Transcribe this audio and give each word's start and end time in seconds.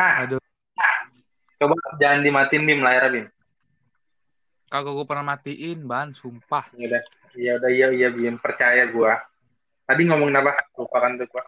Ah, 0.00 0.24
Aduh, 0.24 0.40
coba 1.60 1.76
jangan 2.00 2.24
dimatiin 2.24 2.64
Bim 2.64 2.80
layar 2.80 3.12
Bim. 3.12 3.28
kagak 4.70 4.96
gue 4.96 5.04
pernah 5.04 5.34
matiin, 5.34 5.84
ban, 5.84 6.14
sumpah. 6.16 6.72
Ya 6.72 6.88
udah, 6.88 7.02
ya 7.36 7.52
udah 7.60 7.70
iya 7.74 7.86
iya 7.92 8.08
Bim, 8.08 8.40
percaya 8.40 8.88
gua. 8.88 9.18
Tadi 9.84 10.08
ngomongin 10.08 10.40
apa? 10.40 10.56
Lupakan 10.78 11.20
tuh 11.20 11.26
gua. 11.28 11.44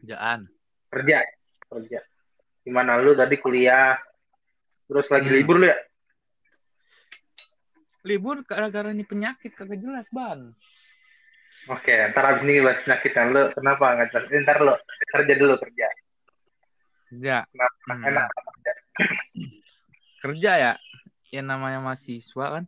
Kerjaan. 0.00 0.48
Kerja, 0.88 1.20
kerja. 1.68 2.00
Gimana 2.64 2.96
lu 2.96 3.12
tadi 3.12 3.36
kuliah? 3.36 3.98
Terus 4.88 5.04
lagi 5.12 5.28
Hmm. 5.28 5.36
libur 5.36 5.56
lu 5.60 5.66
ya? 5.68 5.76
Libur 8.08 8.40
gara-gara 8.46 8.88
ini 8.94 9.04
penyakit 9.04 9.52
kagak 9.52 9.84
jelas, 9.84 10.08
ban. 10.08 10.54
Oke, 11.68 11.92
ntar 12.12 12.24
abis 12.30 12.44
ini 12.46 12.60
bahas 12.64 12.80
penyakitnya 12.84 13.22
lu. 13.28 13.42
Kenapa 13.52 13.84
Ntar 14.00 14.58
lu 14.64 14.72
kerja 15.12 15.34
dulu 15.36 15.54
kerja. 15.60 15.88
Kerja. 17.14 17.46
Kenapa? 17.46 17.86
Hmm. 17.86 18.08
Enak. 18.10 18.28
Kerja 20.26 20.50
ya. 20.58 20.72
Yang 21.30 21.46
namanya 21.46 21.78
mahasiswa 21.78 22.46
kan. 22.58 22.64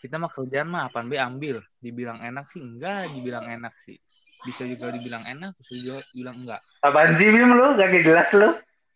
Kita 0.00 0.16
mah 0.20 0.28
kerjaan 0.32 0.68
mah 0.68 0.88
apaan 0.88 1.08
be 1.12 1.20
ambil. 1.20 1.60
Dibilang 1.80 2.20
enak 2.24 2.48
sih 2.48 2.64
enggak, 2.64 3.12
dibilang 3.12 3.44
enak 3.44 3.76
sih. 3.84 4.00
Bisa 4.44 4.68
juga 4.68 4.92
dibilang 4.92 5.24
enak, 5.24 5.56
bisa 5.60 5.72
juga 5.76 6.04
dibilang 6.12 6.36
enggak. 6.44 6.60
Apaan 6.84 7.16
sih 7.16 7.28
Bim 7.28 7.52
lu? 7.56 7.76
Gak 7.76 7.92
jelas 8.04 8.28
lu. 8.36 8.50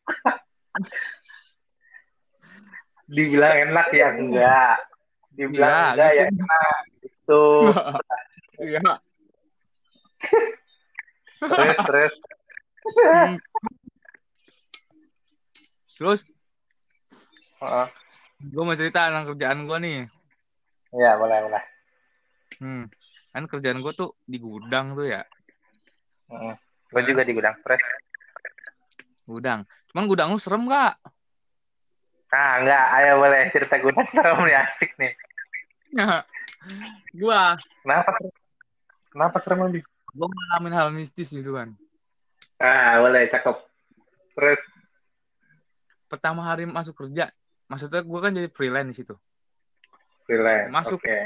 Dibilang 3.09 3.55
enak 3.73 3.89
ya 3.93 4.09
enggak. 4.13 4.77
Dibilang 5.33 5.73
Iya, 5.73 5.89
enggak 5.93 6.11
ya 6.13 6.25
gitu. 6.29 6.33
enak. 6.33 6.77
Gitu. 7.05 7.45
Iya. 8.59 8.83
Terus 11.39 11.79
terus. 11.87 12.11
Hmm. 15.99 16.15
Terus 16.15 16.21
Heeh. 17.59 17.87
gue 18.39 18.63
mau 18.63 18.79
cerita 18.79 19.11
tentang 19.11 19.35
kerjaan 19.35 19.67
gue 19.67 19.79
nih. 19.83 19.99
Iya, 20.95 21.19
boleh 21.19 21.39
boleh. 21.43 21.65
Hmm. 22.63 22.85
Kan 23.35 23.45
kerjaan 23.51 23.83
gue 23.83 23.93
tuh 23.93 24.15
di 24.23 24.39
gudang 24.39 24.95
tuh 24.95 25.11
ya. 25.11 25.27
Heeh. 26.31 26.55
Gua 26.89 27.03
juga 27.05 27.21
di 27.27 27.35
gudang 27.35 27.53
terus. 27.67 27.83
Gudang. 29.29 29.61
Cuman 29.93 30.05
gudang 30.09 30.33
lu 30.33 30.41
serem 30.41 30.65
gak? 30.71 30.97
Ah, 32.33 32.63
enggak. 32.63 32.85
Ayo 32.97 33.11
boleh 33.21 33.43
cerita 33.53 33.77
gudang 33.83 34.07
serem 34.15 34.39
nih 34.47 34.57
asik 34.65 34.91
nih. 34.97 35.13
gua 37.21 37.59
Kenapa? 37.85 38.11
serem? 38.17 38.33
Kenapa 39.13 39.37
serem 39.43 39.61
lebih? 39.69 39.83
gua 40.17 40.31
ngalamin 40.31 40.73
hal 40.73 40.89
mistis 40.95 41.29
gitu 41.29 41.53
kan. 41.59 41.75
Ah, 42.57 43.03
boleh 43.03 43.29
cakep. 43.29 43.57
Terus 44.33 44.61
Pertama 46.09 46.41
hari 46.41 46.65
masuk 46.65 46.97
kerja, 46.97 47.29
maksudnya 47.69 48.01
gua 48.01 48.21
kan 48.25 48.33
jadi 48.33 48.49
freelance 48.49 48.89
di 48.91 48.97
situ. 48.97 49.15
freelance. 50.25 50.69
Masuk. 50.69 51.01
Oke. 51.01 51.19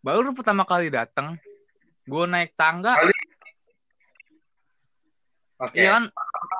Baru 0.00 0.30
pertama 0.32 0.62
kali 0.62 0.88
datang, 0.88 1.40
gua 2.04 2.24
naik 2.24 2.52
tangga, 2.54 2.94
Kali- 2.94 3.24
Oke. 5.56 5.80
iya 5.80 5.96
kan 5.96 6.04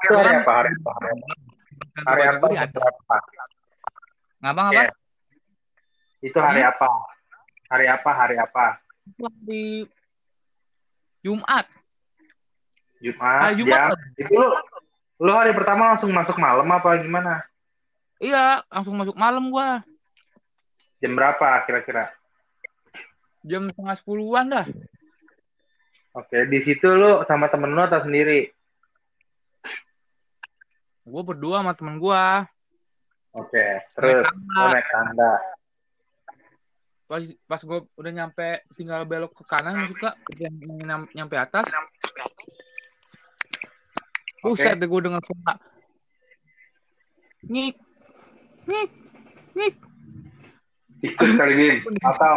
Itu 0.02 0.12
hari 0.16 0.32
apa? 0.40 0.52
Hari 0.56 0.70
apa? 0.72 0.90
Hari 0.96 1.08
apa? 1.12 1.28
ganti 1.92 2.08
Hari 2.08 2.20
baju 2.20 2.28
apa? 2.28 2.40
gua 2.40 2.48
di 2.48 2.58
atas. 2.58 2.82
Berapa? 2.82 3.16
Ngabang 4.36 4.66
apa? 4.66 4.74
Iya. 4.74 4.86
Itu 6.24 6.38
hari 6.40 6.62
apa? 6.64 6.88
Hari 7.68 7.86
apa? 7.86 8.10
Hari 8.10 8.36
apa? 8.40 8.64
Di 9.44 9.62
Jumat. 11.20 11.66
Jumat. 12.96 13.40
Ah, 13.44 13.52
Jumat. 13.52 13.92
jam. 13.92 13.98
Itu 14.16 14.32
lu, 14.32 14.48
lu 15.16 15.32
hari 15.32 15.52
pertama 15.56 15.96
langsung 15.96 16.12
masuk 16.12 16.36
malam 16.36 16.68
apa 16.68 17.00
gimana? 17.00 17.44
Iya, 18.20 18.64
langsung 18.68 18.96
masuk 18.96 19.16
malam 19.16 19.48
gua. 19.48 19.80
Jam 21.00 21.12
berapa 21.12 21.64
kira-kira? 21.64 22.12
Jam 23.44 23.68
setengah 23.68 23.96
sepuluhan 23.96 24.46
dah. 24.48 24.66
Oke, 26.16 26.48
di 26.48 26.58
situ 26.64 26.88
lu 26.88 27.20
sama 27.28 27.48
temen 27.52 27.72
lu 27.76 27.80
atau 27.84 28.00
sendiri? 28.00 28.48
Gua 31.04 31.22
berdua 31.22 31.60
sama 31.60 31.72
temen 31.76 32.00
gua. 32.00 32.48
Oke, 33.36 33.84
terus 33.92 34.24
lu 34.24 34.64
naik 34.72 34.88
tangga. 34.88 35.32
Pas 37.06 37.22
pas 37.46 37.60
gua 37.62 37.84
udah 38.00 38.12
nyampe 38.12 38.64
tinggal 38.74 39.04
belok 39.04 39.32
ke 39.36 39.44
kanan 39.44 39.84
suka 39.86 40.16
yang 40.40 40.56
nyam- 40.82 41.10
nyampe 41.12 41.36
atas. 41.36 41.68
Buset 44.46 44.78
deh 44.78 44.86
gue 44.86 45.00
dengar 45.02 45.22
suara. 45.22 45.54
Nyik. 47.46 47.74
Nyik. 48.66 48.90
Nyik. 49.54 49.74
Ikut 51.02 51.28
Bim. 51.36 51.76
Atau 52.00 52.36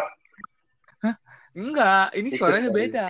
Enggak, 1.49 2.13
ini 2.13 2.29
Ikut 2.29 2.37
suaranya 2.37 2.69
beda. 2.69 3.05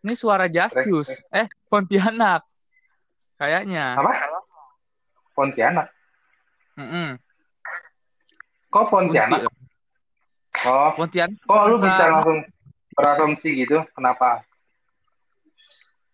Ini 0.00 0.14
suara 0.14 0.46
Justius. 0.46 1.22
Eh, 1.28 1.50
Pontianak. 1.66 2.46
Kayaknya. 3.36 3.94
apa? 3.96 4.12
Pontianak. 5.34 5.86
Mm-mm. 6.78 7.18
Kok 8.70 8.84
Pontianak? 8.86 9.40
Ponti- 9.44 9.58
Oh, 10.60 10.92
Pontianak. 10.92 11.40
kok 11.40 11.62
lu 11.66 11.76
bisa 11.80 12.04
langsung 12.06 12.38
berasumsi 12.92 13.64
gitu? 13.64 13.80
Kenapa? 13.96 14.44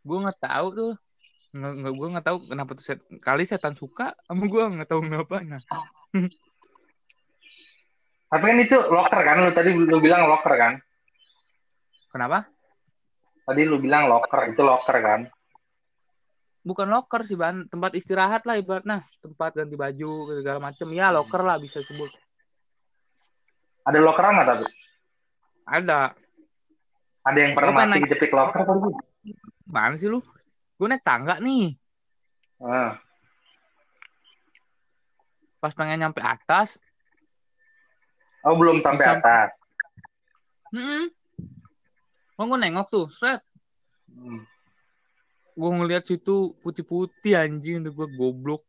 Gue 0.01 0.19
nggak 0.23 0.39
tahu 0.39 0.67
tuh. 0.73 0.93
Nggak, 1.57 1.73
nggak 1.81 1.95
gue 1.97 2.09
nggak 2.13 2.27
tahu 2.29 2.39
kenapa 2.53 2.71
tuh 2.77 2.85
set, 2.85 3.01
kali 3.25 3.49
setan 3.49 3.73
suka 3.73 4.13
sama 4.29 4.45
gue 4.45 4.63
nggak 4.77 4.89
tahu 4.93 5.01
kenapa. 5.09 5.41
Nah, 5.41 5.63
Tapi 8.27 8.43
kan 8.43 8.59
itu 8.59 8.77
locker 8.77 9.21
kan? 9.23 9.37
Lu 9.39 9.51
tadi 9.55 9.71
lu 9.73 9.99
bilang 10.03 10.27
locker 10.27 10.55
kan? 10.59 10.75
kenapa? 12.17 12.49
Tadi 13.45 13.63
lu 13.69 13.77
bilang 13.77 14.09
locker, 14.09 14.51
itu 14.51 14.63
locker 14.65 14.97
kan? 15.05 15.21
Bukan 16.67 16.89
locker 16.91 17.23
sih, 17.23 17.39
ban 17.39 17.69
tempat 17.71 17.95
istirahat 17.95 18.43
lah 18.49 18.59
ibaratnya, 18.59 19.07
tempat 19.23 19.55
ganti 19.55 19.77
baju 19.79 20.35
segala 20.35 20.59
macem. 20.59 20.89
Ya 20.97 21.13
locker 21.13 21.45
lah 21.45 21.61
bisa 21.61 21.79
sebut. 21.85 22.11
Ada 23.87 24.03
locker 24.03 24.25
nggak 24.25 24.47
tapi? 24.49 24.65
Ada. 25.69 26.01
Ada 27.23 27.39
yang 27.39 27.53
pernah 27.55 27.87
mati 27.87 28.03
kejepit 28.03 28.33
locker 28.35 28.65
kan? 28.67 28.77
Bu? 28.83 28.91
Mana 29.69 29.95
sih 29.95 30.11
lu? 30.11 30.19
Gue 30.77 30.87
naik 30.87 31.03
tangga 31.03 31.41
nih. 31.41 31.73
Ah, 32.57 32.97
Pas 35.57 35.73
pengen 35.73 35.99
nyampe 35.99 36.21
atas, 36.21 36.77
Oh, 38.47 38.55
belum 38.55 38.79
sampai 38.79 39.03
Bisa- 39.03 39.19
atas. 39.19 39.51
Hmm. 40.71 41.11
Oh, 42.39 42.47
gue 42.47 42.59
nengok 42.61 42.87
tuh, 42.87 43.07
set. 43.11 43.43
Hmm. 44.07 44.47
Gue 45.51 45.71
ngeliat 45.73 46.07
situ 46.07 46.55
putih-putih 46.63 47.35
anjing 47.35 47.83
tuh 47.83 47.91
gue 47.91 48.07
goblok. 48.15 48.63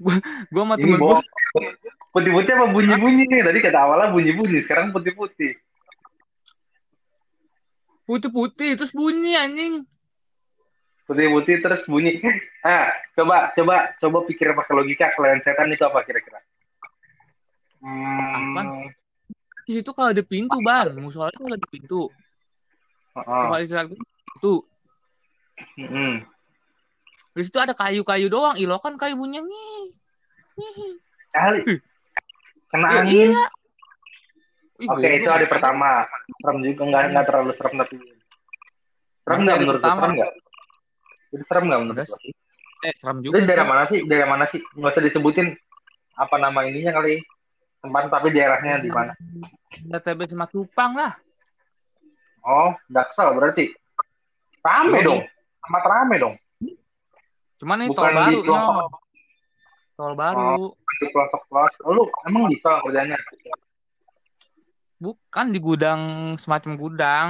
Gue 0.00 0.16
gue 0.48 0.62
sama 0.62 0.80
temen 0.80 0.96
gue. 0.96 1.20
Putih-putih 2.16 2.52
apa 2.54 2.66
bunyi-bunyi 2.72 3.28
nih? 3.28 3.42
Tadi 3.44 3.58
kata 3.60 3.78
awalnya 3.78 4.08
bunyi-bunyi, 4.08 4.64
sekarang 4.64 4.88
putih-putih. 4.88 5.52
putih-putih 8.04 8.76
terus 8.76 8.92
bunyi 8.92 9.32
anjing. 9.34 9.84
Putih-putih 11.04 11.60
terus 11.60 11.84
bunyi. 11.84 12.16
Ah, 12.64 12.88
coba, 13.12 13.52
coba, 13.52 13.92
coba 14.00 14.18
pikir 14.24 14.56
pakai 14.56 14.72
logika 14.72 15.12
selain 15.12 15.36
setan 15.36 15.68
itu 15.68 15.84
apa 15.84 16.00
kira-kira? 16.00 16.40
Hmm, 17.84 18.88
Di 19.64 19.76
situ 19.76 19.92
kalau 19.92 20.16
ada 20.16 20.24
pintu 20.24 20.56
ban, 20.64 20.96
musolanya 20.96 21.36
kalau 21.36 21.52
ada 21.52 21.68
pintu. 21.68 22.08
Tempat 23.12 23.60
istirahat 23.60 23.92
gue 23.92 24.00
itu. 24.00 24.54
hmm. 25.76 26.24
Di 27.36 27.42
situ 27.44 27.58
ada 27.60 27.76
kayu-kayu 27.76 28.32
doang, 28.32 28.56
ilokan 28.56 28.96
kayu 28.96 29.12
bunyinya 29.12 29.44
nih. 29.44 29.84
Kali. 31.28 31.60
Kena 32.72 32.86
Ya, 32.88 33.00
angin. 33.04 33.28
iya. 33.28 33.44
Oke, 34.84 35.04
goblok. 35.04 35.18
itu 35.20 35.28
hari 35.28 35.46
pertama. 35.46 36.08
Serem 36.40 36.58
juga, 36.64 36.82
enggak, 36.82 37.02
enggak 37.12 37.26
terlalu 37.28 37.52
serem 37.54 37.74
tapi. 37.76 37.94
Serem 38.00 38.08
Masih 39.28 39.44
nggak 39.44 39.52
hari 39.52 39.64
menurut 39.64 39.80
pertama. 39.80 40.00
Serem? 40.08 40.43
Itu 41.34 41.42
serem 41.44 41.66
nggak 41.66 41.80
menurut 41.80 41.98
lu? 41.98 42.16
Eh, 42.80 42.94
serem 42.94 43.16
Itu 43.18 43.32
juga 43.32 43.42
daerah 43.42 43.58
sih. 43.58 43.68
mana 43.68 43.82
sih? 43.84 43.98
Daerah 44.06 44.28
mana 44.28 44.44
sih? 44.46 44.60
Nggak 44.72 44.90
usah 44.92 45.02
disebutin 45.02 45.48
apa 46.14 46.34
nama 46.38 46.62
ininya 46.62 46.94
kali. 46.94 47.18
Tempat 47.80 48.08
tapi 48.08 48.30
daerahnya 48.30 48.78
di 48.78 48.88
mana? 48.88 49.12
TB 49.74 50.20
sama 50.24 50.46
Cupang 50.46 50.94
lah. 50.94 51.12
Oh, 52.40 52.72
Daksel 52.86 53.34
berarti. 53.34 53.72
Rame 54.60 54.96
Yoi. 54.96 55.04
dong. 55.04 55.20
Amat 55.64 55.84
rame 55.84 56.16
dong. 56.16 56.34
Cuman 57.56 57.80
ini 57.80 57.88
Bukan 57.88 57.98
tol 57.98 58.08
di 58.08 58.16
baru, 58.16 58.38
pelosok. 58.40 58.72
no. 58.72 58.86
Tol 59.94 60.12
baru. 60.14 60.52
Di 60.94 61.06
pelosok-pelosok. 61.08 61.82
Oh, 61.82 61.92
lu 61.92 62.04
emang 62.24 62.48
di 62.48 62.56
tol 62.58 62.78
kerjanya? 62.80 63.16
Bukan 64.96 65.46
di 65.50 65.58
gudang 65.58 66.00
semacam 66.36 66.72
gudang. 66.74 67.28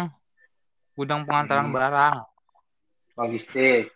Gudang 0.95 1.27
pengantaran 1.27 1.69
Hmm. 1.69 1.75
barang. 1.75 2.17
Logistik. 3.15 3.91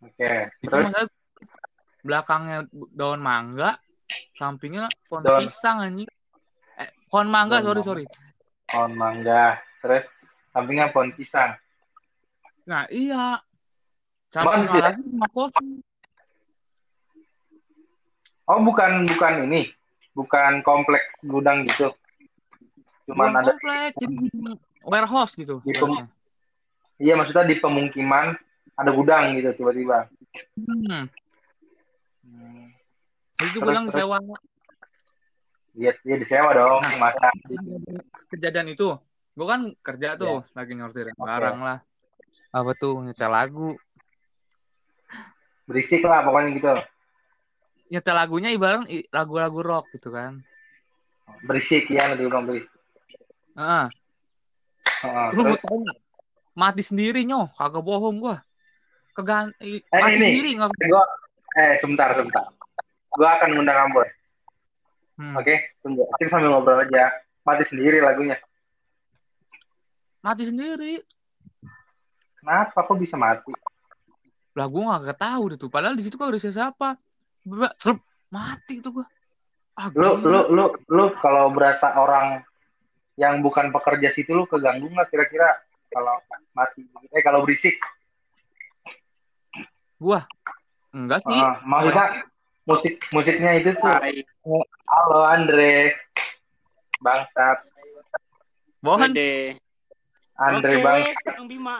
Oke. 0.00 0.30
Itu 0.64 0.70
Terus 0.72 1.08
belakangnya 2.00 2.64
daun 2.90 3.20
mangga, 3.20 3.76
sampingnya 4.34 4.88
pohon 5.06 5.22
Daun- 5.22 5.40
pisang 5.44 5.78
anjing. 5.80 6.08
Eh, 6.80 6.88
pohon 7.06 7.28
mangga, 7.28 7.60
Daun 7.60 7.78
sorry, 7.78 7.82
sorry. 7.84 8.04
pohon 8.66 8.92
mangga. 8.96 9.60
Terus 9.80 10.04
sampingnya 10.50 10.88
pohon 10.90 11.12
pisang. 11.14 11.54
Nah, 12.64 12.88
iya. 12.88 13.38
Sampingnya 14.30 14.80
lagi 14.80 15.00
rumah 15.04 15.30
kosong. 15.30 15.82
Oh, 18.50 18.58
bukan 18.64 19.06
bukan 19.06 19.46
ini. 19.46 19.70
Bukan 20.10 20.66
kompleks 20.66 21.14
gudang 21.22 21.62
gitu. 21.62 21.94
Cuman 23.06 23.30
Bukan 23.30 23.38
ada 23.38 23.52
komplek, 23.54 23.92
jadi 24.00 24.16
warehouse 24.84 25.36
gitu. 25.36 25.60
Di 25.62 25.74
pem- 25.74 26.08
Iya, 27.00 27.16
maksudnya 27.16 27.48
di 27.48 27.56
pemukiman 27.56 28.36
ada 28.76 28.90
gudang 28.92 29.32
gitu 29.32 29.56
tiba-tiba. 29.56 30.04
Hmm. 30.60 31.08
Hmm. 32.20 32.66
Itu 33.40 33.56
Terus, 33.56 33.64
bilang 33.64 33.86
terus. 33.88 33.96
sewa 33.96 34.18
Iya, 35.70 35.96
iya 36.04 36.16
disewa 36.18 36.50
dong, 36.52 36.82
Nah. 36.82 36.98
masa. 36.98 37.30
kejadian 38.28 38.74
itu. 38.74 39.00
Gue 39.32 39.46
kan 39.48 39.72
kerja 39.80 40.18
tuh, 40.18 40.44
lagi 40.52 40.76
nyortirin 40.76 41.16
barang 41.16 41.58
lah. 41.62 41.78
Apa 42.50 42.74
tuh, 42.76 43.00
nyetel 43.00 43.30
lagu. 43.30 43.78
Berisik 45.64 46.02
lah 46.02 46.26
pokoknya 46.26 46.48
gitu. 46.58 46.74
Nyetel 47.94 48.16
lagunya 48.18 48.50
ibarat 48.50 48.84
lagu-lagu 49.14 49.62
rock 49.62 49.86
gitu 49.94 50.10
kan. 50.10 50.42
Berisik 51.46 51.86
ya 51.88 52.10
nanti 52.10 52.26
bilang 52.26 52.44
berisik. 52.44 52.68
Ah, 53.54 53.86
Lu 55.32 55.40
mau 55.42 55.56
tau 55.56 55.76
nggak? 55.78 55.98
Mati 56.50 56.82
sendiri 56.82 57.22
nyoh, 57.22 57.46
kagak 57.54 57.80
bohong 57.80 58.18
gua. 58.18 58.36
Kegan 59.10 59.54
Eh, 59.58 59.80
mati 59.90 60.14
ini. 60.14 60.24
sendiri 60.24 60.50
nggak. 60.56 60.70
gua 60.86 61.04
eh 61.56 61.74
sebentar 61.78 62.14
sebentar. 62.14 62.44
Gua 63.10 63.28
akan 63.36 63.48
ngundang 63.54 63.78
Ambon. 63.80 64.08
Hmm. 65.16 65.34
Oke, 65.36 65.54
tunggu. 65.80 66.06
Kita 66.16 66.32
sambil 66.32 66.50
ngobrol 66.50 66.80
aja. 66.80 67.10
Mati 67.42 67.64
sendiri 67.66 67.98
lagunya. 67.98 68.36
Mati 70.20 70.44
sendiri. 70.44 71.00
Kenapa 72.36 72.84
kok 72.84 72.96
bisa 72.96 73.16
mati? 73.16 73.52
Lah 74.56 74.66
gua 74.66 74.96
nggak 74.98 75.16
tahu 75.16 75.42
deh 75.54 75.58
tuh. 75.58 75.68
Padahal 75.68 75.94
di 75.94 76.04
situ 76.04 76.16
kok 76.16 76.28
ada 76.28 76.40
siapa. 76.40 76.96
Mati 78.28 78.80
tuh 78.80 79.00
gua. 79.00 79.06
Ah, 79.74 79.88
Lu 79.92 80.20
gila. 80.20 80.44
lu 80.50 80.60
lu 80.60 80.64
lu 80.88 81.04
kalau 81.18 81.48
berasa 81.50 81.94
orang 81.94 82.44
yang 83.20 83.44
bukan 83.44 83.68
pekerja 83.68 84.08
situ 84.16 84.32
lu 84.32 84.48
keganggu 84.48 84.88
nggak 84.88 85.12
kira-kira 85.12 85.60
kalau 85.92 86.16
mati? 86.56 86.88
Eh 87.12 87.20
kalau 87.20 87.44
berisik? 87.44 87.76
Gua 90.00 90.24
enggak 90.96 91.20
sih. 91.28 91.36
Heeh, 91.36 91.54
maksudnya 91.68 92.06
musik 92.64 92.94
musiknya 93.12 93.50
itu 93.60 93.76
tuh 93.76 93.92
Hai, 93.92 94.24
halo 94.88 95.20
Andre 95.28 95.92
bangsat 97.04 97.68
Bohong. 98.80 99.12
Wede. 99.12 99.60
Andre 100.40 100.72
Oke, 100.80 100.84
bang 100.88 101.04
Bang 101.20 101.46
Bima. 101.52 101.76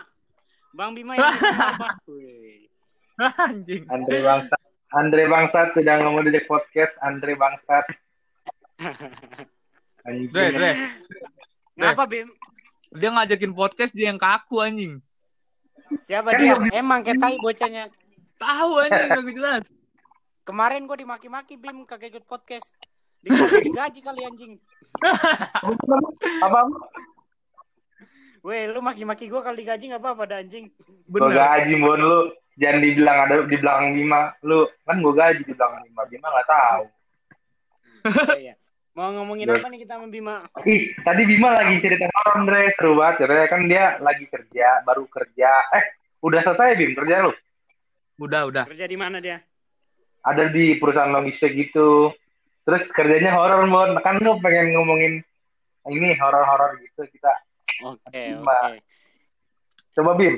Bang 0.76 0.90
Bima? 0.92 1.16
Weh. 2.12 2.69
Anjing. 3.16 3.88
Andre 3.88 4.19
bangsat 4.20 4.62
Andre 4.92 5.22
bangsat 5.25 5.69
sudah 5.72 5.94
ngomong 6.04 6.28
di 6.28 6.44
podcast 6.44 6.92
Andre 7.00 7.32
bangsat 7.40 7.88
anjing 10.02 10.29
Dre, 10.29 10.47
Dre. 10.50 10.70
Ngapa 11.76 12.05
Bim? 12.05 12.29
Dia 12.91 13.08
ngajakin 13.08 13.52
podcast 13.52 13.93
dia 13.93 14.08
yang 14.08 14.19
kaku 14.19 14.58
anjing. 14.58 14.99
Siapa 16.02 16.31
Kan 16.31 16.38
dia? 16.38 16.55
gua- 16.55 16.73
Emang 16.73 17.00
kayak 17.00 17.19
tai 17.19 17.37
bocahnya. 17.37 17.85
Tahu 18.37 18.70
anjing 18.81 19.08
kagak 19.08 19.35
jelas. 19.35 19.64
Kemarin 20.43 20.85
gua 20.85 20.97
dimaki-maki 20.97 21.55
Bim 21.55 21.85
kagak 21.85 22.11
ikut 22.11 22.25
podcast. 22.25 22.67
Digaji, 23.20 23.69
digaji 23.69 24.00
kali 24.00 24.20
anjing. 24.25 24.52
apa 26.41 26.61
Weh, 28.41 28.64
lu 28.67 28.81
maki-maki 28.81 29.29
gua 29.29 29.44
kali 29.44 29.61
digaji 29.61 29.85
nggak 29.87 30.00
apa-apa 30.00 30.25
dah 30.26 30.38
anjing. 30.41 30.73
gue 31.05 31.20
Bener. 31.20 31.37
gaji 31.37 31.75
bon 31.76 31.93
lu 31.94 32.19
jangan 32.56 32.81
dibilang 32.81 33.19
ada 33.20 33.35
di 33.43 33.56
belakang 33.56 33.93
Bima 33.93 34.20
lu 34.41 34.58
kan 34.82 34.97
gue 34.97 35.12
gaji 35.12 35.43
di 35.43 35.52
belakang 35.52 35.85
Bima 35.85 36.02
Bima 36.06 36.26
nggak 36.29 36.49
tahu 36.49 36.85
Iya. 38.35 38.55
Mau 38.90 39.06
ngomongin 39.12 39.46
Iya. 39.46 39.56
apa 39.56 39.66
nih 39.69 39.81
kita 39.81 39.94
sama 39.96 40.06
Bima? 40.08 40.37
ih 40.64 40.90
tadi 40.98 41.22
Bima 41.25 41.54
lagi 41.54 41.78
cerita 41.78 42.10
horor 42.10 42.34
Andre 42.37 42.60
seru 42.75 42.92
banget 42.92 43.22
Andre. 43.22 43.46
kan 43.46 43.60
dia 43.64 43.84
lagi 43.98 44.26
kerja 44.26 44.82
baru 44.82 45.06
kerja 45.06 45.50
eh 45.72 45.84
udah 46.20 46.40
selesai 46.42 46.75
Bim 46.75 46.92
kerja 46.94 47.22
lu 47.22 47.32
Udah, 48.19 48.44
udah. 48.44 48.64
Kerja 48.66 48.84
di 48.84 48.96
mana 48.96 49.16
dia? 49.19 49.38
ada 50.20 50.44
di 50.46 50.76
perusahaan 50.76 51.08
logistik 51.08 51.54
gitu 51.54 52.12
terus 52.60 52.84
kerjanya 52.90 53.32
horor 53.32 53.64
bon 53.64 53.96
kan 53.98 54.19
lu 54.19 54.37
pengen 54.38 54.75
ngomongin 54.75 55.25
ini 55.87 56.12
horor-horor 56.14 56.76
gitu 56.78 57.08
kita 57.08 57.32
Oke, 57.82 58.37
Bima. 58.37 58.52
oke. 58.69 58.78
coba 59.92 60.10
Bim 60.14 60.34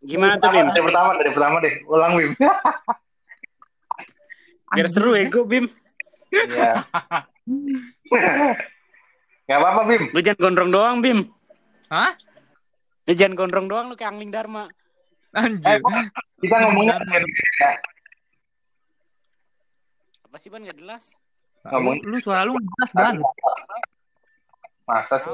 Gimana 0.00 0.36
tuh 0.36 0.52
Bim? 0.52 0.68
dari 0.68 0.84
pertama 0.84 1.10
dari 1.16 1.30
pertama 1.32 1.56
deh 1.58 1.74
ulang 1.86 2.12
Bim 2.14 2.32
Biar 4.68 4.86
seru 4.86 5.14
ego 5.14 5.42
Bim. 5.42 5.66
Iya. 6.46 6.72
Gak 9.46 9.58
apa-apa 9.62 9.82
Bim 9.86 10.02
Lu 10.10 10.20
jangan 10.22 10.40
gondrong 10.42 10.70
doang 10.70 10.96
Bim. 10.98 11.18
Hah? 11.90 12.12
Lu 13.06 13.12
jangan 13.14 13.34
gondrong 13.38 13.66
doang 13.66 13.86
lu 13.86 13.94
kayak 13.94 14.10
Angling 14.14 14.34
Dharma. 14.34 14.66
eh, 14.66 15.42
Anjir. 15.42 15.78
kita 16.40 16.54
ngomongnya 16.64 16.96
ya. 17.60 17.70
Apa 20.24 20.36
sih 20.40 20.48
Ban 20.48 20.64
nggak 20.64 20.80
jelas? 20.80 21.14
Lu, 21.66 21.92
lu 22.02 22.16
suara 22.18 22.42
lu 22.42 22.56
jelas, 22.56 22.90
Ban. 22.90 23.16
masa 24.86 25.18
sih. 25.22 25.30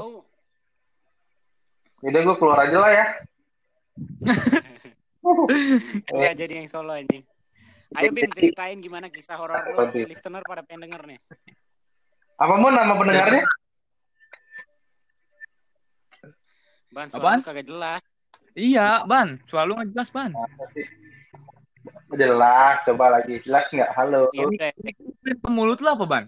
Yaudah 2.03 2.21
gue 2.25 2.37
keluar 2.37 2.59
aja 2.67 2.79
lah 2.83 2.91
ya 2.91 3.07
Iya 6.19 6.35
jadi 6.35 6.65
yang 6.65 6.69
solo 6.69 6.91
anjing. 6.93 7.23
Ayo 7.93 8.09
Bim 8.11 8.31
ceritain 8.31 8.79
gimana 8.79 9.07
kisah 9.07 9.37
horor 9.37 9.61
lu. 9.67 10.05
Listener 10.07 10.41
pada 10.43 10.63
pengen 10.63 10.89
denger 10.89 11.03
nih. 11.07 11.19
apa 12.35 12.55
mau 12.57 12.69
nama 12.69 12.93
pendengarnya 12.93 13.45
Ban 16.91 17.09
Apaan? 17.09 17.13
suara 17.13 17.37
lu 17.39 17.47
kagak 17.47 17.67
jelas. 17.67 18.03
Iya, 18.53 18.89
Ban. 19.05 19.29
Suara 19.47 19.65
lu 19.65 19.73
nggak 19.75 19.91
jelas, 19.93 20.09
Ban. 20.11 20.31
Jelas 22.13 22.77
coba 22.85 23.05
lagi 23.11 23.41
jelas 23.41 23.65
nggak 23.67 23.91
halo 23.97 24.29
Ya 24.33 24.45
udah. 24.45 24.71
Ke 25.41 25.49
mulut 25.49 25.81
lu 25.81 25.89
apa, 25.89 26.05
Ban? 26.05 26.25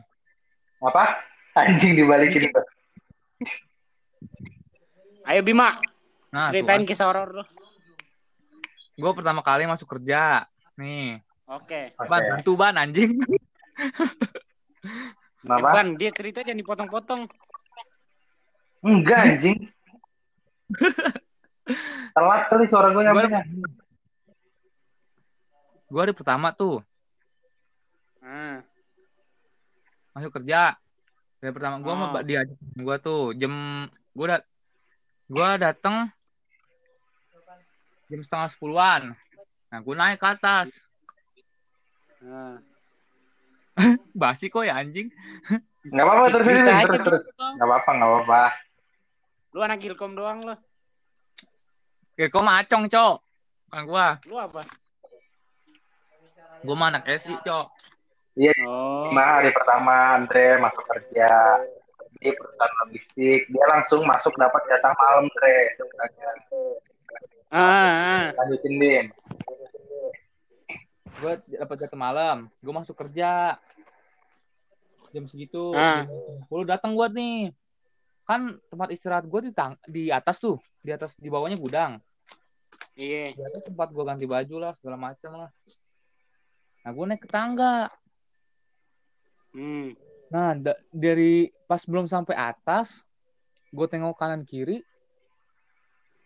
apa 0.81 1.17
anjing 1.55 1.97
dibalikin 1.97 2.49
Ayo 5.25 5.41
Bima, 5.41 5.81
Nah, 6.29 6.53
ceritain 6.53 6.85
tuh, 6.85 6.89
kisah 6.93 7.09
horor 7.09 7.31
lu. 7.33 7.45
gue 8.95 9.13
pertama 9.13 9.41
kali 9.41 9.65
masuk 9.65 9.89
kerja. 9.89 10.45
Nih, 10.77 11.17
Oke. 11.47 11.93
Oke. 11.95 12.09
Ban, 12.09 12.23
bantu 12.31 12.53
Ban, 12.55 12.75
anjing. 12.75 13.13
kenapa 15.45 15.69
Ban, 15.73 15.89
dia 15.95 16.11
cerita 16.11 16.41
jangan 16.41 16.61
dipotong-potong. 16.61 17.23
enggak 18.81 19.17
anjing 19.19 19.57
telat 22.13 22.43
kali 22.47 22.65
suara 22.69 22.93
gue 22.93 23.01
nyampe 23.01 23.25
Gue 25.87 26.01
hari 26.01 26.13
pertama 26.13 26.53
tuh 26.53 26.85
Nah, 28.21 28.61
masuk 30.13 30.33
kerja. 30.35 30.77
Hari 31.39 31.53
pertama 31.53 31.77
gue 31.79 31.89
Oh. 31.89 31.97
sama 31.99 32.21
dia 32.21 32.45
gue 32.75 32.97
tuh 32.99 33.33
jam 33.35 33.53
gue 34.13 34.27
dat 34.27 34.45
gue 35.27 35.49
datang 35.59 36.09
jam 38.07 38.21
setengah 38.21 38.49
sepuluhan. 38.49 39.03
Nah, 39.69 39.79
gue 39.81 39.95
naik 39.95 40.21
ke 40.21 40.29
atas. 40.29 40.77
Nah. 42.25 42.57
Basi 44.21 44.49
kok 44.49 44.65
ya 44.65 44.81
anjing. 44.81 45.13
nggak 45.85 46.05
apa-apa 46.05 46.27
terus 46.33 46.47
terus 46.49 47.01
terus 47.05 47.23
apa-apa 47.61 47.91
nggak 47.93 48.09
apa-apa 48.09 48.43
Lu 49.55 49.63
anak 49.63 49.87
Ilkom 49.87 50.19
doang 50.19 50.43
lu. 50.43 50.55
Ya 52.19 52.27
kok 52.27 52.43
macong, 52.43 52.91
Cok. 52.91 53.17
Kan 53.71 53.87
gua, 53.87 54.19
Lu 54.27 54.35
apa? 54.35 54.67
gua 56.67 56.75
mah 56.75 56.89
anak 56.91 57.07
SI, 57.19 57.39
Cok. 57.39 57.67
iya 58.35 58.51
Oh. 58.67 59.15
Nah, 59.15 59.39
hari 59.39 59.55
pertama 59.55 60.19
Andre 60.19 60.59
masuk 60.59 60.83
kerja 60.91 61.31
di 62.19 62.35
perusahaan 62.35 62.75
logistik, 62.83 63.47
dia 63.47 63.65
langsung 63.71 64.03
masuk 64.03 64.35
dapat 64.35 64.59
jatah 64.67 64.91
malam 64.99 65.31
Andre. 65.31 65.55
ceritanya. 65.79 66.29
Ah, 67.55 67.63
ah. 67.63 68.25
Lanjutin 68.43 68.75
Bim. 68.75 69.07
Gua 71.21 71.39
dapat 71.39 71.77
jatah 71.87 71.99
malam, 71.99 72.51
gua 72.59 72.75
masuk 72.83 72.97
kerja. 72.99 73.59
Jam 75.15 75.25
segitu, 75.31 75.71
Ah. 75.75 76.03
jam 76.03 76.11
10 76.51 76.67
datang 76.67 76.93
gua 76.95 77.07
nih. 77.07 77.55
Kan 78.27 78.59
tempat 78.73 78.89
istirahat 78.91 79.25
gua 79.31 79.41
di 79.45 79.53
tang 79.55 79.79
di 79.87 80.11
atas 80.11 80.43
tuh, 80.43 80.59
di 80.83 80.91
atas 80.91 81.15
di 81.15 81.29
bawahnya 81.31 81.61
gudang. 81.61 82.03
Iya. 82.95 83.35
Ya, 83.35 83.47
itu 83.51 83.61
tempat 83.67 83.91
gue 83.91 84.05
ganti 84.07 84.23
baju 84.23 84.57
lah 84.63 84.73
segala 84.79 84.95
macam 84.95 85.35
lah. 85.35 85.51
Nah 86.87 86.91
gue 86.95 87.05
naik 87.11 87.27
ke 87.27 87.29
tangga. 87.31 87.91
Hmm. 89.51 89.99
Nah 90.31 90.55
da- 90.55 90.79
dari 90.95 91.51
pas 91.67 91.83
belum 91.83 92.07
sampai 92.07 92.39
atas, 92.39 93.03
gue 93.75 93.87
tengok 93.91 94.15
kanan 94.15 94.47
kiri, 94.47 94.79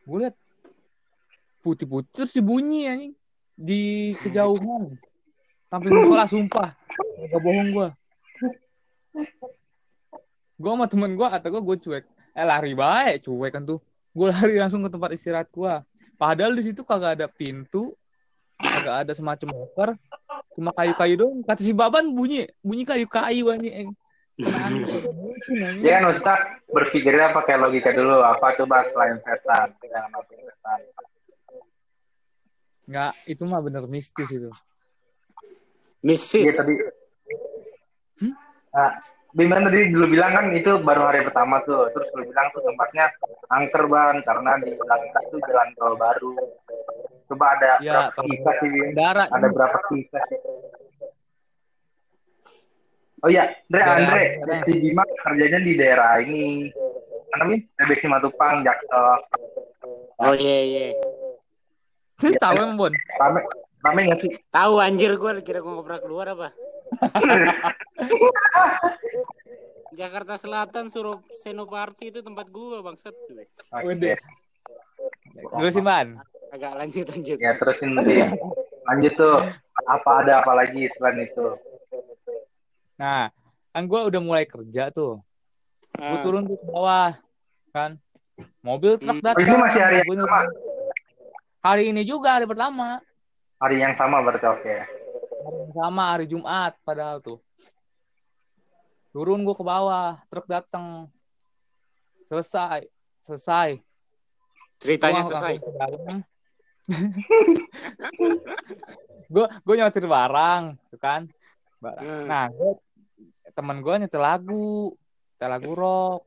gue 0.04 0.16
lihat 0.20 0.36
putih-putih 1.64 2.12
terus 2.12 2.32
dibunyi 2.32 2.88
anjing 2.88 3.14
di 3.58 4.14
kejauhan. 4.22 4.94
Sampai 5.68 5.90
musola 5.90 6.24
sumpah, 6.24 6.70
gak 7.28 7.40
bohong 7.42 7.68
gue. 7.74 7.88
Gue 10.58 10.70
sama 10.72 10.86
temen 10.88 11.12
gue 11.12 11.26
kata 11.26 11.46
gue 11.50 11.62
gue 11.62 11.76
cuek. 11.82 12.04
Eh 12.32 12.46
lari 12.46 12.72
baik 12.72 13.26
cuek 13.26 13.50
kan 13.52 13.62
tuh. 13.66 13.82
Gue 14.14 14.30
lari 14.30 14.56
langsung 14.56 14.80
ke 14.86 14.88
tempat 14.88 15.10
istirahat 15.12 15.50
gue. 15.50 15.74
Padahal 16.16 16.56
di 16.56 16.62
situ 16.64 16.82
kagak 16.82 17.20
ada 17.20 17.26
pintu, 17.28 17.92
kagak 18.58 19.06
ada 19.06 19.12
semacam 19.14 19.48
motor, 19.54 19.88
cuma 20.56 20.74
kayu-kayu 20.74 21.14
doang. 21.14 21.44
Kata 21.44 21.60
si 21.62 21.76
Baban 21.76 22.10
bunyi 22.10 22.48
bunyi 22.64 22.82
kayu-kayu. 22.88 23.52
Anjing. 23.52 23.92
Dia 25.82 25.98
kan 25.98 26.14
Ustaz 26.14 26.40
berpikirnya 26.70 27.34
pakai 27.34 27.58
logika 27.58 27.90
dulu. 27.90 28.22
Apa 28.22 28.54
coba 28.54 28.86
selain 28.86 29.18
setan? 29.22 29.74
Setan. 29.78 30.80
Nggak, 32.88 33.12
itu 33.28 33.42
mah 33.44 33.60
bener 33.60 33.84
mistis 33.84 34.32
itu. 34.32 34.48
Iya 34.48 34.56
Mistis. 36.00 36.56
tadi. 36.56 36.74
Nah, 38.72 38.90
Bimban 39.36 39.60
tadi 39.68 39.92
dulu 39.92 40.16
bilang 40.16 40.32
kan 40.32 40.46
itu 40.56 40.80
baru 40.80 41.12
hari 41.12 41.20
pertama 41.28 41.60
tuh. 41.68 41.92
Terus 41.92 42.08
lu 42.16 42.24
bilang 42.32 42.48
tuh 42.56 42.64
tempatnya 42.64 43.12
angker 43.52 43.84
ban 43.92 44.16
karena 44.24 44.56
di 44.64 44.72
belakang 44.72 45.20
itu 45.28 45.36
jalan 45.44 45.68
tol 45.76 45.94
baru. 46.00 46.32
Coba 47.28 47.46
ada 47.60 47.76
Ya, 47.84 48.08
berapa 48.08 48.24
kisah 48.24 48.54
sih? 48.56 48.70
Darah. 48.96 49.26
Ada 49.28 49.46
berapa 49.52 49.78
kisah 49.92 50.22
sih? 50.32 50.38
Oh 53.18 53.26
iya, 53.28 53.50
Andre, 53.50 53.66
Daerah 53.68 53.94
Andre, 53.98 54.22
mana? 54.38 54.62
si 54.64 54.72
Bima 54.78 55.02
kerjanya 55.26 55.58
di 55.60 55.72
daerah 55.74 56.22
ini. 56.22 56.70
Mana 57.34 57.44
nih? 57.52 57.60
TBC 57.76 58.06
Matupang, 58.08 58.62
Jaksel. 58.64 59.06
Oh 60.22 60.34
iya 60.38 60.58
iya. 60.64 60.86
Tahu 62.18 62.54
emang 62.58 62.76
Bon? 62.76 62.92
Rame, 63.16 63.40
rame 63.86 64.00
nggak 64.10 64.18
sih? 64.20 64.30
Tahu 64.50 64.74
anjir 64.78 65.14
gue 65.14 65.30
kira 65.40 65.62
gue 65.62 65.74
pernah 65.82 66.00
keluar 66.02 66.26
apa? 66.34 66.48
Jakarta 69.90 70.36
Selatan 70.36 70.90
Surup 70.90 71.24
Senoparty 71.40 72.12
itu 72.12 72.20
tempat 72.20 72.46
gua 72.48 72.84
bangsat. 72.84 73.14
Udah. 73.82 74.14
Terusin 75.58 75.82
Man. 75.82 76.20
Agak 76.48 76.72
lanjut 76.76 77.06
lanjut. 77.08 77.38
Ya 77.40 77.56
terusin 77.58 77.98
Bim. 77.98 78.28
Lanjut 78.86 79.12
tuh. 79.16 79.38
Apa 79.86 80.22
ada 80.22 80.42
apa 80.42 80.52
lagi 80.54 80.86
selain 80.94 81.22
itu? 81.22 81.54
Nah, 82.98 83.30
kan 83.70 83.82
gue 83.86 84.00
udah 84.10 84.20
mulai 84.20 84.44
kerja 84.44 84.90
tuh. 84.90 85.22
Gue 85.94 86.18
Ah, 86.18 86.22
turun 86.22 86.46
tuh 86.46 86.58
ke 86.58 86.66
bawah, 86.66 87.14
kan. 87.70 87.98
Mobil 88.62 88.98
truk 88.98 89.18
Hmm. 89.18 89.24
datang. 89.24 89.38
Oh, 89.38 89.46
ini 89.50 89.56
masih 89.58 89.80
hari 89.82 89.96
yang 89.98 90.18
sama? 90.18 90.40
Hari 91.58 91.90
ini 91.90 92.06
juga 92.06 92.38
hari 92.38 92.46
pertama. 92.46 93.02
Hari 93.58 93.82
yang 93.82 93.94
sama 93.98 94.22
berarti 94.22 94.46
oke. 94.46 94.76
Hari 95.42 95.56
yang 95.66 95.72
sama 95.74 96.02
hari 96.14 96.24
Jumat 96.30 96.78
padahal 96.86 97.18
tuh. 97.18 97.42
Turun 99.10 99.42
gue 99.42 99.56
ke 99.56 99.64
bawah, 99.66 100.22
truk 100.30 100.46
datang. 100.46 101.10
Selesai, 102.30 102.86
selesai. 103.24 103.80
ceritanya 104.78 105.26
Gua 105.26 105.30
selesai. 105.34 105.54
gue 109.26 109.46
gue 109.66 109.74
nyetir 109.74 110.06
barang, 110.06 110.62
tuh 110.94 111.00
kan. 111.02 111.26
Hmm. 111.82 112.26
Nah, 112.30 112.46
gua, 112.54 112.78
temen 113.50 113.82
gue 113.82 113.94
nyetel 114.06 114.22
lagu, 114.22 114.94
nyetel 115.34 115.50
lagu 115.50 115.70
rock, 115.74 116.22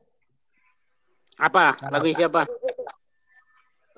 Apa? 1.40 1.80
Lagu 1.88 2.12
siapa? 2.12 2.44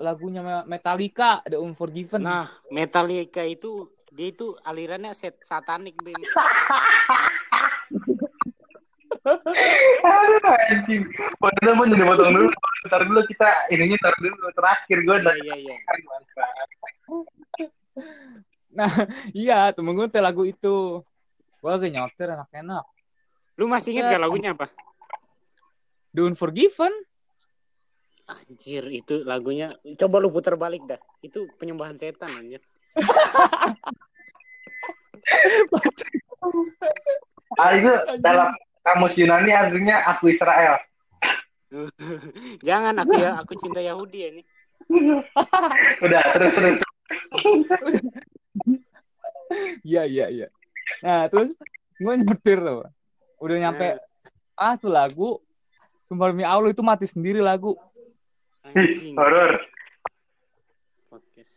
Lagunya 0.05 0.45
Me- 0.45 0.67
Metallica, 0.69 1.41
The 1.41 1.57
Unforgiven. 1.57 2.21
Nah, 2.21 2.45
Metallica 2.69 3.41
itu 3.41 3.89
dia 4.13 4.29
itu 4.31 4.53
alirannya 4.61 5.11
set 5.17 5.41
satanik 5.43 5.97
bim. 5.99 6.15
Aduh 9.25 10.39
anjing. 10.69 11.01
Padahal 11.41 11.73
mau 11.73 11.89
jadi 11.89 12.05
potong 12.05 12.31
dulu. 12.37 12.49
Ntar 12.85 13.01
dulu 13.09 13.21
kita 13.25 13.49
ininya 13.73 13.97
ntar 13.97 14.13
dulu 14.21 14.35
terakhir 14.53 14.97
gue 15.01 15.15
Iya 15.17 15.33
iya 15.41 15.55
iya. 15.57 15.75
Nah, 18.75 18.91
iya, 19.33 19.59
temen 19.73 19.97
gue 19.97 20.07
lagu 20.21 20.45
itu. 20.45 21.01
Gue 21.59 21.69
lagi 21.73 21.89
nyetir 21.89 22.29
enak-enak. 22.29 22.85
Lu 23.57 23.65
masih 23.65 23.97
inget 23.97 24.13
gak 24.13 24.21
lagunya 24.21 24.53
apa? 24.53 24.69
The 26.13 26.21
Unforgiven. 26.21 26.93
Anjir 28.25 28.89
itu 28.89 29.21
lagunya 29.21 29.69
coba 30.01 30.17
lu 30.17 30.33
putar 30.33 30.57
balik 30.57 30.81
dah. 30.89 30.97
Itu 31.21 31.45
penyembahan 31.61 31.97
setan 31.97 32.33
anjir. 32.33 32.61
Ah 37.55 37.71
itu 37.73 37.89
dalam 38.21 38.53
kamus 38.85 39.17
Yunani 39.17 39.49
artinya 39.49 40.05
aku 40.13 40.29
Israel. 40.29 40.77
Jangan 42.67 43.01
aku 43.01 43.15
ya 43.17 43.31
aku 43.41 43.53
cinta 43.57 43.81
Yahudi 43.81 44.19
ya 44.21 44.29
nih. 44.35 44.45
Udah 46.05 46.21
terus 46.35 46.51
terus. 46.53 46.77
Iya, 49.85 50.03
iya, 50.09 50.25
iya. 50.29 50.47
Nah, 51.01 51.29
terus 51.29 51.53
gue 51.97 52.13
nyetir 52.17 52.59
tuh. 52.61 52.85
Udah 53.41 53.57
nyampe, 53.61 53.97
ah 54.57 54.75
tuh 54.77 54.91
lagu. 54.91 55.41
Sumpah 56.05 56.29
demi 56.29 56.45
Allah 56.45 56.69
itu 56.69 56.85
mati 56.85 57.09
sendiri 57.09 57.41
lagu. 57.41 57.73
Anjing. 58.75 59.15
Horor. 59.15 59.53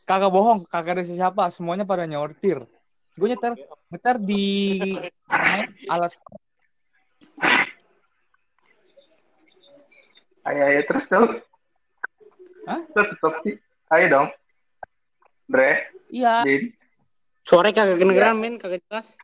Kagak 0.07 0.31
bohong, 0.33 0.63
kagak 0.71 0.99
ada 0.99 1.05
siapa. 1.05 1.51
Semuanya 1.51 1.83
pada 1.85 2.07
nyortir. 2.07 2.63
Gue 3.19 3.29
nyetir, 3.29 3.59
nyetir 3.91 4.17
di 4.23 4.45
alat 5.91 6.15
Ayo 10.47 10.63
ayo 10.65 10.81
terus 10.87 11.05
dong. 11.11 11.29
Hah? 12.65 12.81
Terus 12.95 13.09
stop 13.19 13.35
sih. 13.45 13.59
Ayo 13.93 14.07
dong. 14.09 14.29
Bre, 15.49 15.89
Iya, 16.09 16.45
Din. 16.45 16.73
Sore 17.45 17.73
kagak 17.73 17.97
kedengeran 18.01 18.37
men 18.37 18.57
kagak 18.57 18.81
jelas. 18.89 19.17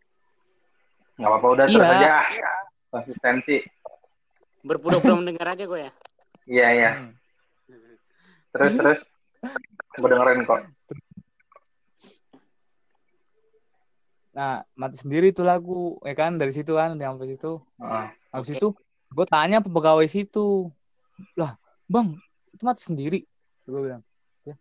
Nggak 1.16 1.28
apa-apa 1.30 1.46
udah 1.52 1.66
terus 1.68 1.80
Iya. 1.80 1.96
aja. 1.96 2.14
Konsistensi. 2.88 3.56
Berpura-pura 4.64 5.16
mendengar 5.16 5.52
aja 5.52 5.64
gue 5.64 5.80
ya. 5.80 5.92
Iya 6.44 6.66
iya. 6.72 6.90
Hmm. 6.98 7.12
Terus 8.54 8.72
terus. 8.78 9.00
Gue 9.98 10.08
dengerin 10.08 10.46
kok. 10.46 10.60
Nah, 14.34 14.66
mati 14.74 14.98
sendiri 14.98 15.30
tuh 15.30 15.46
lagu, 15.46 15.98
ya 16.02 16.14
kan? 16.14 16.34
Dari 16.38 16.50
situ 16.50 16.74
kan, 16.74 16.98
udah 16.98 17.06
sampai 17.14 17.28
situ. 17.34 17.52
Heeh. 17.78 18.06
Habis 18.34 18.50
Oke. 18.50 18.58
itu, 18.58 18.68
gue 19.14 19.26
tanya 19.30 19.62
ke 19.62 19.70
pegawai 19.70 20.06
situ. 20.10 20.70
Lah, 21.38 21.54
bang, 21.86 22.18
itu 22.50 22.62
mati 22.66 22.82
sendiri. 22.82 23.20
Gue 23.62 23.90
bilang, 23.90 24.02
ya. 24.42 24.58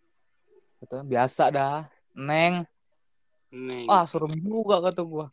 Kata, 0.82 1.02
biasa 1.02 1.50
dah. 1.50 1.90
Neng, 2.14 2.70
Neng. 3.50 3.90
ah 3.90 4.06
serem 4.06 4.38
juga 4.38 4.78
kata 4.78 5.02
gue. 5.02 5.26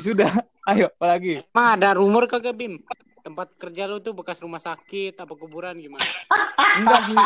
Sudah, 0.00 0.32
ayo, 0.72 0.88
apa 0.88 1.04
lagi? 1.16 1.44
Emang 1.52 1.68
ada 1.76 1.92
rumor 2.00 2.24
kagak 2.24 2.56
Bim? 2.56 2.80
Tempat 3.22 3.54
kerja 3.54 3.86
lu 3.86 4.02
tuh 4.02 4.18
bekas 4.18 4.42
rumah 4.42 4.58
sakit 4.58 5.14
apa 5.14 5.32
kuburan 5.38 5.78
gimana? 5.78 6.02
Enggak 6.78 7.00
sih. 7.06 7.16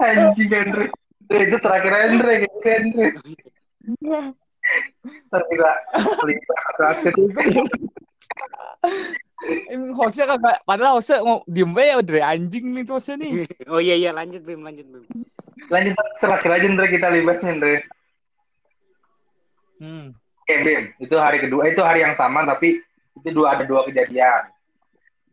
Anjing 0.00 0.50
Andre. 0.52 0.84
Andre, 1.26 1.42
Itu 1.44 1.56
terakhir 1.60 1.92
Andre 1.92 2.32
gitu 2.46 2.56
Andre. 2.64 3.06
Juga 3.86 4.10
kelihatan 5.28 6.72
terakhir. 6.80 7.12
Hostnya 9.92 10.24
kagak, 10.32 10.56
padahal 10.64 10.96
hostnya 10.96 11.20
mau 11.20 11.44
diem 11.44 11.70
aja 11.76 12.00
dari 12.00 12.22
anjing 12.24 12.64
nih 12.72 12.84
hostnya 12.88 13.20
nih. 13.20 13.44
Oh 13.72 13.80
iya 13.82 13.94
iya 13.94 14.10
lanjut 14.16 14.40
Bim 14.40 14.64
lanjut 14.64 14.88
Bim. 14.88 15.04
Lanjut 15.68 15.94
terakhir 16.24 16.50
aja 16.56 16.66
Andre 16.72 16.86
kita 16.88 17.06
libasnya 17.12 17.50
Andre. 17.52 17.74
Hmm. 19.76 20.16
Oke 20.16 20.54
Bim, 20.64 20.82
itu 21.02 21.14
hari 21.20 21.44
kedua 21.44 21.68
itu 21.68 21.84
hari 21.84 22.00
yang 22.00 22.16
sama 22.16 22.48
tapi 22.48 22.80
itu 23.16 23.28
dua 23.30 23.56
ada 23.56 23.64
dua 23.64 23.82
kejadian. 23.84 24.42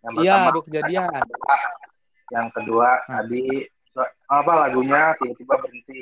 Yang 0.02 0.14
Iya, 0.18 0.34
pertama 0.34 0.48
ada 0.50 0.62
kejadian. 0.62 1.10
yang 2.30 2.48
kedua 2.50 2.90
tadi 3.06 3.44
apa 4.26 4.52
lagunya 4.58 5.14
tiba-tiba 5.16 5.54
berhenti 5.56 6.00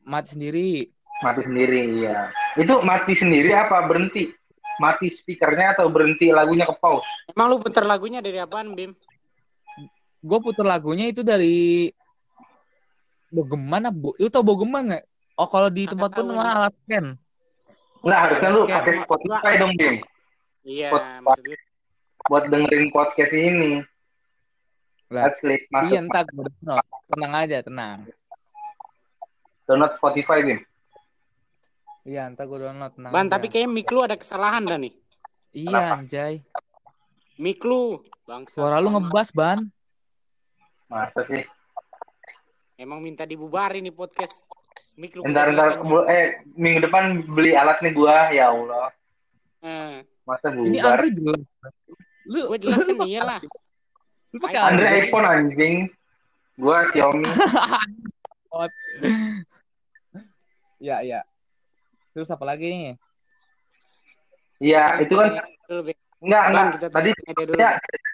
Mati 0.00 0.28
sendiri. 0.30 0.70
mati 1.18 1.42
sendiri 1.42 1.80
iya 1.98 2.30
itu 2.54 2.70
mati 2.80 3.12
sendiri 3.12 3.50
apa 3.50 3.82
berhenti 3.82 4.30
mati 4.78 5.10
speakernya 5.10 5.74
atau 5.74 5.90
berhenti 5.90 6.30
lagunya 6.30 6.62
ke 6.62 6.78
pause 6.78 7.02
Emang 7.28 7.50
lu 7.50 7.58
putar 7.58 7.82
lagunya 7.82 8.22
dari 8.22 8.38
apaan 8.38 8.70
Bim? 8.72 8.94
gue 10.18 10.38
puter 10.38 10.62
lagunya 10.62 11.06
itu 11.06 11.20
dari 11.20 11.90
Bogeman 13.28 13.84
apa? 13.84 14.08
Lu 14.14 14.28
tau 14.28 14.40
Bogeman 14.40 14.88
nggak? 14.88 15.04
Oh 15.34 15.44
kalau 15.44 15.68
di 15.68 15.84
tempat 15.84 16.10
pun 16.10 16.24
nama 16.24 16.64
alat 16.64 16.74
scan. 16.80 17.06
Nggak, 18.00 18.18
harusnya 18.22 18.48
lu 18.48 18.60
pakai 18.64 18.94
Spotify 18.98 19.52
dong, 19.58 19.72
Bim. 19.74 19.94
Iya, 20.62 20.88
Pot- 20.90 21.06
maksud 21.24 21.44
gue 21.44 21.58
Buat 22.28 22.44
dengerin 22.52 22.92
podcast 22.92 23.32
ini. 23.32 23.80
Lah, 25.08 25.32
masuk. 25.32 25.88
Iya 25.88 25.98
ntar 26.04 26.28
gue 26.28 26.44
download. 26.60 26.84
Tenang 27.08 27.32
aja, 27.32 27.58
tenang. 27.64 27.98
Download 29.64 29.92
Spotify, 29.96 30.44
Bim. 30.44 30.60
Iya 32.04 32.28
ntar 32.28 32.44
gue 32.44 32.58
download. 32.60 32.92
Tenang 32.92 33.12
Ban, 33.14 33.24
aja. 33.24 33.32
tapi 33.38 33.46
kayaknya 33.48 33.72
mic 33.72 33.88
lu 33.88 34.00
ada 34.04 34.12
kesalahan 34.12 34.60
dah 34.62 34.76
nih. 34.76 34.92
Iya 35.56 35.80
anjay. 35.96 36.44
Mic 37.40 37.64
lu, 37.64 38.04
bangsa. 38.28 38.60
Suara 38.60 38.76
lu 38.76 38.92
ngebas 38.92 39.32
ban. 39.32 39.64
Masa 40.92 41.24
sih? 41.24 41.44
Emang 42.76 43.00
minta 43.00 43.24
dibubarin 43.24 43.80
nih 43.80 43.94
podcast. 43.94 44.44
Mic 45.00 45.16
lu. 45.16 45.24
Ntar, 45.24 45.56
ntar, 45.56 45.80
kebiasaan. 45.80 45.88
bu- 45.88 46.06
eh, 46.12 46.44
minggu 46.52 46.84
depan 46.84 47.24
beli 47.24 47.56
alat 47.56 47.80
nih 47.80 47.96
gua. 47.96 48.28
Ya 48.28 48.52
Allah. 48.52 48.92
Eh, 49.64 50.04
Masa 50.28 50.52
Ini 50.52 50.76
bubar? 50.76 51.00
Andre 51.00 51.08
jelas. 51.16 51.40
Lu, 52.28 52.40
gue 52.52 52.58
jelas 52.60 52.78
lu, 52.84 52.92
iyalah. 53.08 53.40
lu 54.28 54.38
pakai 54.44 54.60
Andre 54.60 54.88
iPhone 55.08 55.24
anjing. 55.24 55.76
Gua 56.58 56.84
Xiaomi. 56.92 57.24
Iya, 60.82 60.96
iya. 61.08 61.20
Terus 62.12 62.28
apa 62.28 62.44
lagi 62.44 62.66
nih? 62.68 62.94
Iya, 64.58 65.00
itu 65.00 65.14
kan 65.14 65.38
enggak 66.18 66.44
enggak. 66.50 66.66
Tadi 66.90 67.08
dia 67.54 67.56
ya, 67.56 67.70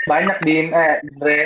banyak 0.06 0.36
Bim 0.44 0.66
eh 0.70 1.00
Andre. 1.02 1.40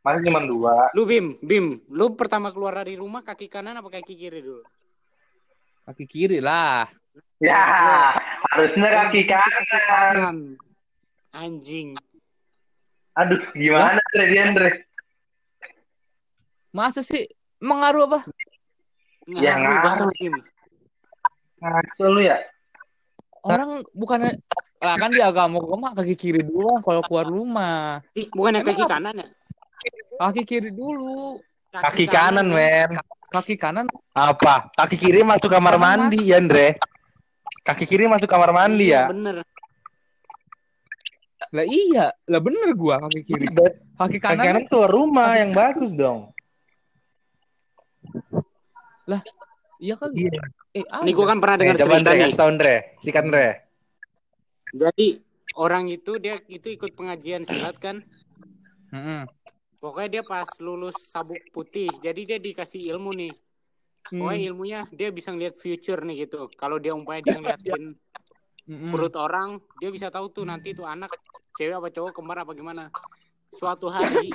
Masa 0.00 0.18
cuma 0.22 0.40
dua? 0.42 0.88
Lu 0.96 1.02
Bim, 1.04 1.36
Bim, 1.42 1.82
lu 1.90 2.14
pertama 2.14 2.54
keluar 2.54 2.78
dari 2.80 2.94
rumah 2.94 3.26
kaki 3.26 3.50
kanan 3.50 3.76
apa 3.76 3.90
kaki 3.90 4.14
kiri 4.14 4.38
dulu? 4.40 4.62
Kaki 5.84 6.04
kiri 6.08 6.38
lah. 6.40 6.86
Ya, 7.36 7.60
harusnya 8.52 8.88
kaki 8.88 9.28
kanan. 9.28 10.56
Anjing. 11.36 12.00
Aduh, 13.12 13.40
gimana 13.52 14.00
Andre 14.00 14.24
dia 14.32 14.42
Andre? 14.48 14.70
Masa 16.72 17.04
sih? 17.04 17.28
Emang 17.60 17.84
ngaruh 17.84 18.08
apa? 18.08 18.20
Ya, 19.28 19.56
Ngaruh 19.56 19.80
banget, 19.84 20.08
ngaruh. 20.16 20.44
Ngaco 21.56 22.04
lu 22.12 22.20
ya? 22.24 22.36
Orang 23.46 23.84
bukannya 23.92 24.36
lah 24.76 24.94
kan 25.00 25.08
di 25.08 25.24
agama 25.24 25.56
gua 25.56 25.78
mah 25.80 25.92
kaki 25.96 26.12
kiri 26.18 26.44
dulu 26.44 26.84
kalau 26.84 27.00
keluar 27.04 27.24
rumah. 27.24 28.04
Ih, 28.12 28.28
bukannya 28.28 28.60
kaki 28.60 28.84
kanan 28.84 29.16
ya? 29.16 29.26
Kaki 30.20 30.42
kiri 30.44 30.70
dulu. 30.72 31.40
Kaki 31.72 32.04
kanan, 32.08 32.48
men. 32.48 32.96
Kaki 33.28 33.60
kanan 33.60 33.84
Apa? 34.16 34.72
Kaki 34.72 34.96
kiri 34.96 35.20
masuk 35.20 35.52
kamar 35.52 35.76
Kanan, 35.76 36.08
mandi 36.08 36.32
ya, 36.32 36.40
Andre. 36.40 36.76
Kaki 37.66 37.84
kiri 37.84 38.06
masuk 38.06 38.30
kamar 38.30 38.54
mandi 38.54 38.94
Iya, 38.94 39.10
ya. 39.10 39.10
Bener. 39.10 39.36
lah 41.46 41.62
iya, 41.62 42.06
lah 42.26 42.40
bener 42.42 42.74
gua 42.74 42.98
kaki 43.06 43.20
kiri. 43.22 43.46
Kaki 43.50 44.18
Kaki 44.18 44.18
kanan, 44.18 44.44
kanan 44.44 44.64
keluar 44.66 44.90
rumah 44.90 45.30
yang 45.38 45.50
bagus 45.54 45.94
dong. 45.94 46.30
iya 49.76 49.94
kan? 49.94 50.10
Iya. 50.14 50.40
Eh, 50.76 50.84
Nih 51.04 51.12
gue 51.12 51.26
kan 51.28 51.38
pernah 51.40 51.56
Nih, 51.56 51.72
dengar 51.72 51.76
cerita 51.80 51.96
Andre, 51.96 52.14
nih. 52.16 52.32
Andre. 52.36 52.74
Sikat 53.00 53.22
Andre. 53.28 53.46
Jadi 54.76 55.06
orang 55.56 55.84
itu 55.88 56.12
dia 56.20 56.36
itu 56.48 56.68
ikut 56.72 56.92
pengajian 56.96 57.44
silat 57.44 57.76
kan. 57.80 58.00
Mm-mm. 58.92 59.24
Pokoknya 59.80 60.20
dia 60.20 60.22
pas 60.24 60.48
lulus 60.60 60.96
sabuk 61.08 61.40
putih. 61.52 61.88
Jadi 62.00 62.20
dia 62.28 62.38
dikasih 62.40 62.92
ilmu 62.96 63.12
nih. 63.16 63.32
Pokoknya 64.08 64.38
Hmm. 64.38 64.48
ilmunya 64.48 64.80
dia 64.90 65.08
bisa 65.10 65.30
ngeliat 65.30 65.54
future 65.54 66.00
nih 66.00 66.24
gitu. 66.24 66.46
Kalau 66.52 66.76
dia 66.76 66.92
umpamanya 66.92 67.22
dia 67.24 67.36
ngeliatin 67.40 67.82
Mm-mm. 68.64 68.90
perut 68.90 69.14
orang, 69.14 69.58
dia 69.76 69.90
bisa 69.90 70.08
tahu 70.08 70.26
tuh 70.28 70.42
nanti 70.42 70.70
itu 70.70 70.82
anak 70.82 71.10
cewek 71.54 71.74
apa 71.74 71.88
cowok 71.88 72.12
kembar 72.12 72.42
apa 72.42 72.52
gimana. 72.52 72.90
Suatu 73.52 73.86
hari 73.86 74.30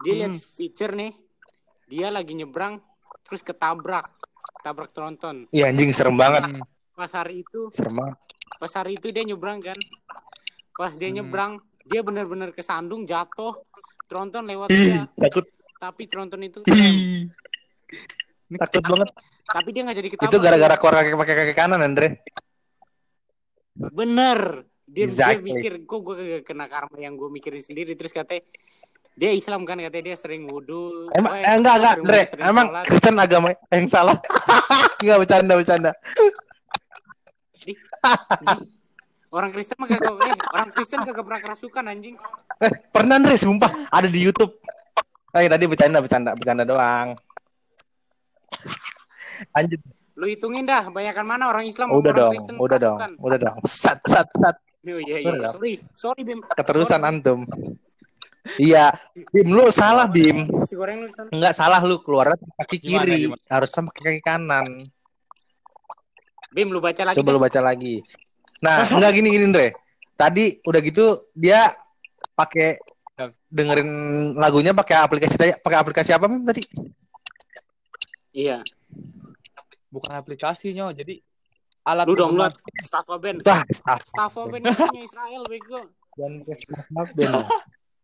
dia 0.00 0.14
lihat 0.16 0.32
Hmm. 0.32 0.42
future 0.52 0.92
nih. 0.92 1.12
Dia 1.86 2.08
lagi 2.08 2.32
nyebrang 2.32 2.78
terus 3.22 3.40
ketabrak. 3.40 4.06
Tabrak 4.60 4.90
tronton. 4.90 5.50
Iya 5.50 5.66
anjing 5.66 5.90
serem 5.90 6.14
banget. 6.14 6.46
Hmm. 6.48 6.62
Pas 6.92 7.10
hari 7.10 7.42
itu 7.42 7.70
Serem 7.70 7.94
banget. 7.94 8.16
pas 8.56 8.72
hari 8.72 8.94
itu 8.94 9.10
dia 9.10 9.24
nyebrang 9.24 9.58
kan 9.58 9.74
pas 10.72 10.94
dia 10.94 11.08
Hmm. 11.08 11.18
nyebrang 11.18 11.52
dia 11.82 11.98
benar-benar 12.00 12.50
kesandung 12.50 13.02
jatuh 13.02 13.58
tronton 14.06 14.46
lewat 14.46 14.70
Ih, 14.70 14.78
dia 14.94 15.02
takut. 15.18 15.42
tapi 15.76 16.06
tronton 16.06 16.38
itu 16.40 16.62
Ih. 16.64 17.26
Takut 18.58 18.82
banget. 18.82 19.08
tapi 19.44 19.68
dia 19.70 19.82
nggak 19.82 19.96
jadi 19.96 20.08
ketabrak 20.10 20.28
Itu 20.28 20.36
gara-gara 20.38 20.74
keluar 20.76 20.94
kaki 20.98 21.14
pakai 21.14 21.34
kaki 21.36 21.54
kanan, 21.54 21.80
Andre. 21.80 22.08
bener 23.72 24.38
dia, 24.84 24.94
dia 25.00 25.04
Exactly. 25.08 25.48
mikir 25.48 25.72
kok 25.82 26.00
gue 26.02 26.16
kena 26.42 26.68
karma 26.68 26.96
yang 26.98 27.16
gue 27.16 27.28
mikirin 27.28 27.58
sendiri 27.58 27.92
terus 27.92 28.12
katanya 28.12 28.44
dia 29.12 29.30
Islam 29.30 29.64
kan 29.64 29.76
katanya 29.78 30.04
dia 30.06 30.16
sering 30.16 30.44
wudhu 30.44 31.08
Emang 31.10 31.32
Pokoknya 31.32 31.44
eh, 31.46 31.54
enggak 31.54 31.74
enggak, 31.74 31.94
Andre. 31.94 32.22
Emang 32.38 32.66
sholat. 32.66 32.84
Kristen 32.86 33.16
agama 33.16 33.48
yang 33.66 33.86
salah. 33.86 34.16
enggak 35.00 35.18
bercanda 35.18 35.52
bercanda. 35.54 35.90
Di- 37.54 37.76
di- 37.76 38.68
orang 39.30 39.50
Kristen 39.50 39.76
mah 39.78 39.88
kagak 39.88 40.12
eh, 40.18 40.36
orang 40.50 40.70
Kristen 40.70 41.00
kagak 41.02 41.22
pernah 41.22 41.40
kerasukan 41.40 41.84
anjing 41.86 42.16
Eh, 42.58 42.72
pernah 42.88 43.16
Andre, 43.16 43.34
sumpah 43.34 43.70
ada 43.88 44.06
di 44.06 44.20
YouTube. 44.20 44.52
Eh, 45.32 45.48
tadi 45.48 45.64
bercanda 45.64 45.98
bercanda 45.98 46.30
bercanda 46.32 46.62
doang. 46.62 47.16
Lanjut. 49.50 49.80
lu 50.12 50.28
hitungin 50.28 50.62
dah 50.62 50.86
banyakan 50.86 51.24
mana 51.24 51.48
orang 51.48 51.64
Islam 51.64 51.88
Oh, 51.88 51.96
sama 51.96 52.00
udah 52.00 52.10
orang 52.10 52.20
dong, 52.20 52.32
Kristen 52.36 52.54
udah 52.56 52.78
dong, 52.78 52.98
udah 53.18 53.38
dong. 53.38 53.56
Sat 53.64 53.98
sat 54.04 54.28
sat. 54.34 54.56
Oh, 54.82 54.98
iya, 54.98 55.16
iya. 55.20 55.48
Sorry 55.48 55.72
sorry 55.94 56.22
Bim 56.22 56.42
Keterusan 56.44 56.98
Sorry. 56.98 57.08
antum. 57.08 57.40
Iya, 58.56 58.90
Bim 59.30 59.48
lu 59.48 59.70
salah 59.70 60.04
Bim. 60.04 60.50
si 60.62 60.74
goreng 60.74 60.98
lu 60.98 61.06
di 61.06 61.14
sana 61.14 61.30
Enggak 61.30 61.54
salah 61.54 61.78
lu 61.80 61.96
keluar 61.98 62.34
kaki 62.56 62.76
Gimana, 62.76 63.06
kiri, 63.06 63.16
gimana? 63.24 63.42
harusnya 63.48 63.80
pakai 63.86 64.02
kaki 64.04 64.20
kanan. 64.20 64.66
Bim 66.50 66.68
lu 66.68 66.78
baca 66.78 67.02
lagi 67.02 67.16
Coba 67.16 67.28
dah. 67.28 67.34
lu 67.34 67.40
baca 67.40 67.60
lagi. 67.62 67.94
Nah, 68.60 68.76
enggak 68.94 69.10
gini 69.14 69.28
gini 69.30 69.44
Andre. 69.46 69.68
Tadi 70.12 70.44
udah 70.60 70.80
gitu 70.82 71.04
dia 71.32 71.72
pakai 72.32 72.76
dengerin 73.48 73.88
lagunya 74.34 74.74
pakai 74.74 74.98
aplikasi 74.98 75.34
pakai 75.56 75.78
aplikasi 75.78 76.10
apa 76.10 76.26
Bim 76.26 76.42
tadi? 76.42 76.62
Iya. 78.32 78.64
Bukan 79.92 80.12
aplikasinya, 80.16 80.88
jadi 80.96 81.20
alat 81.84 82.08
Lu 82.08 82.16
download. 82.16 82.56
Stafa 82.80 83.20
Band. 83.20 83.44
Wah, 83.44 83.62
staff. 83.68 84.08
Stafa 84.08 84.40
Band 84.48 84.64
itu 84.64 84.80
punya 84.88 85.04
Israel 85.04 85.42
bego. 85.44 85.80
Dan 86.16 86.32
staff 86.44 87.10
band. 87.12 87.44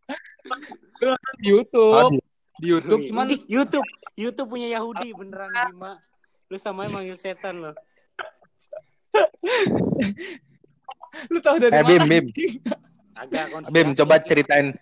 di 1.41 1.47
YouTube. 1.49 2.21
Di 2.59 2.67
YouTube 2.75 3.01
cuman 3.07 3.25
Di 3.29 3.37
YouTube, 3.47 3.87
YouTube 4.19 4.49
punya 4.51 4.67
Yahudi 4.69 5.15
beneran 5.17 5.49
Bima. 5.49 5.97
Lu 6.49 6.57
samanya 6.57 6.97
manggil 6.97 7.17
setan 7.17 7.61
lo. 7.61 7.71
lu 11.29 11.39
tahu 11.41 11.55
dari 11.57 11.73
Eh, 11.73 11.81
mana? 11.81 12.05
Bim, 12.05 12.05
Bim. 12.05 12.25
Agak. 13.17 13.45
Bim, 13.69 13.87
coba 13.97 14.21
ceritain 14.21 14.73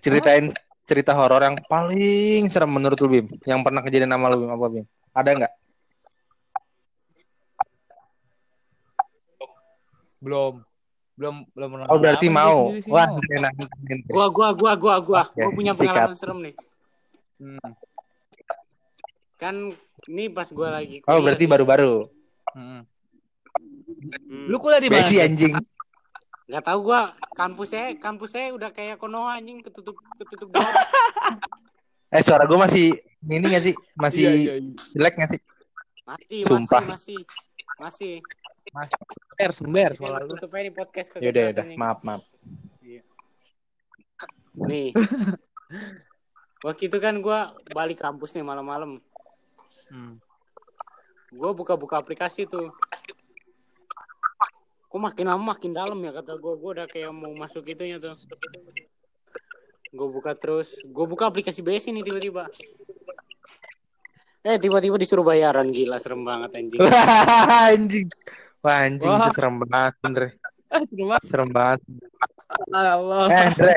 ceritain 0.00 0.52
cerita 0.86 1.12
horor 1.18 1.42
yang 1.42 1.58
paling 1.66 2.46
serem 2.46 2.70
menurut 2.70 2.96
lu 3.02 3.08
Bim. 3.10 3.26
Yang 3.42 3.60
pernah 3.66 3.82
kejadian 3.82 4.14
sama 4.14 4.30
lu 4.30 4.46
Bim 4.46 4.52
apa 4.54 4.66
Bim? 4.70 4.84
Ada 5.12 5.30
nggak? 5.34 5.52
Belum. 10.22 10.62
Belum 11.16 11.34
belum 11.56 11.68
pernah. 11.72 11.86
Oh 11.88 11.96
berarti 11.98 12.28
mau. 12.28 12.76
sih, 12.76 12.92
Wah, 12.92 13.08
mau. 13.08 13.20
enak. 13.24 13.52
Gua 14.04 14.26
gua 14.28 14.48
gua 14.52 14.72
gua 14.76 14.94
gua. 15.00 15.22
Oke, 15.32 15.40
Gua 15.40 15.52
punya 15.56 15.72
sikat. 15.72 15.88
pengalaman 15.88 16.16
serem 16.20 16.38
nih. 16.44 16.54
Hmm. 17.40 17.70
Kan 19.40 19.54
ini 20.08 20.28
pas 20.32 20.48
gua 20.52 20.72
lagi 20.76 21.00
Oh 21.08 21.20
berarti 21.24 21.44
baru-baru. 21.48 22.08
Hmm. 22.52 22.84
Hmm. 24.28 24.44
Lu 24.44 24.60
kuliah 24.60 24.80
di 24.80 24.92
mana? 24.92 25.00
Besi 25.00 25.16
anjing. 25.18 25.56
Nggak 26.46 26.62
tahu 26.62 26.78
gua 26.86 27.00
kampusnya 27.34 27.98
kampusnya 27.98 28.54
udah 28.54 28.70
kayak 28.70 29.02
Konoha 29.02 29.38
anjing 29.38 29.60
ketutup 29.62 29.98
ketutup 30.18 30.48
doang. 30.54 30.64
Eh 32.06 32.22
suara 32.22 32.46
gue 32.46 32.54
masih 32.54 32.94
ini 33.26 33.42
nggak 33.50 33.64
sih? 33.66 33.74
Masih 33.98 34.22
Iya, 34.22 34.30
iya, 34.30 34.52
iya. 34.62 34.72
jelek 34.94 35.14
nggak 35.18 35.30
sih? 35.34 35.40
Masih, 36.06 36.38
Sumpah. 36.46 36.82
masih, 36.86 37.18
masih. 37.82 38.14
Masih. 38.70 38.94
Soal 39.98 40.22
lu 40.22 40.30
lu. 40.30 40.30
tutup 40.38 40.54
aja 40.54 40.62
nih 40.62 40.72
podcast 40.72 41.08
kagak 41.10 41.26
Yaudah, 41.26 41.42
yaudah. 41.50 41.64
anjing. 41.66 41.78
Maaf, 41.82 41.98
maaf. 42.06 42.22
Nih. 44.70 44.94
Waktu 46.66 46.82
itu 46.88 46.98
kan 47.02 47.18
gua 47.18 47.50
balik 47.74 47.98
kampus 47.98 48.38
nih 48.38 48.46
malam-malam. 48.46 49.02
Hmm. 49.90 50.22
Gua 51.34 51.50
buka-buka 51.58 51.98
aplikasi 51.98 52.46
tuh. 52.46 52.70
Kok 54.86 55.00
makin 55.02 55.26
lama 55.28 55.42
makin 55.54 55.70
dalam 55.74 55.98
ya 56.00 56.12
kata 56.14 56.38
gua. 56.38 56.54
Gua 56.56 56.70
udah 56.80 56.86
kayak 56.88 57.10
mau 57.12 57.32
masuk 57.34 57.66
itunya 57.66 57.98
tuh. 58.00 58.14
gue 59.96 60.08
buka 60.12 60.36
terus 60.36 60.76
gue 60.82 61.06
buka 61.08 61.30
aplikasi 61.30 61.64
BS 61.64 61.88
ini 61.88 62.04
tiba-tiba 62.04 62.50
eh 64.44 64.58
tiba-tiba 64.60 64.98
disuruh 65.00 65.24
bayaran 65.24 65.72
gila 65.72 65.96
serem 65.96 66.20
banget 66.20 66.52
anjing 66.52 66.82
anjing. 67.70 68.08
Wah, 68.66 68.82
anjing 68.82 69.06
Wah. 69.06 69.30
itu 69.30 69.30
serem 69.38 69.56
banget, 69.62 69.94
Andre. 70.02 70.28
Cuma 70.90 71.16
Serem 71.22 71.48
banget. 71.54 71.80
Allah. 72.74 73.26
Eh, 73.30 73.44
Andre. 73.46 73.74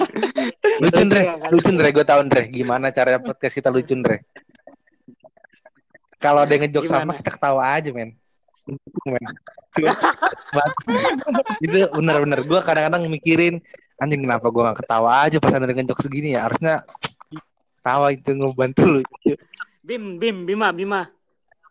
lucu, 0.82 0.98
Andre. 0.98 1.20
Iya? 1.22 1.34
Lucu, 1.54 1.68
Andre. 1.70 1.88
Gue 1.94 2.02
tau, 2.02 2.18
Andre. 2.18 2.42
Gimana 2.50 2.90
cara 2.90 3.22
podcast 3.22 3.54
kita 3.54 3.70
lucu, 3.70 3.94
Andre. 3.94 4.26
Kalau 6.18 6.42
ada 6.42 6.50
yang 6.50 6.66
ngejok 6.66 6.84
sama, 6.90 7.14
kita 7.14 7.30
ketawa 7.38 7.62
aja, 7.70 7.94
men. 7.94 8.18
Men. 9.06 9.24
Itu 11.64 11.78
bener-bener. 11.94 12.42
Gue 12.42 12.60
kadang-kadang 12.62 13.06
mikirin, 13.06 13.62
anjing 13.96 14.22
kenapa 14.26 14.50
gue 14.50 14.62
gak 14.66 14.78
ketawa 14.82 15.22
aja 15.26 15.38
pas 15.38 15.54
ada 15.54 15.70
ngejok 15.70 16.00
segini 16.02 16.34
ya. 16.34 16.46
Harusnya 16.50 16.82
tawa 17.80 18.10
itu 18.12 18.34
ngebantu 18.34 18.82
lu. 18.86 19.00
Bim 19.80 20.20
Bim 20.20 20.44
Bima 20.44 20.68
Bima 20.74 21.08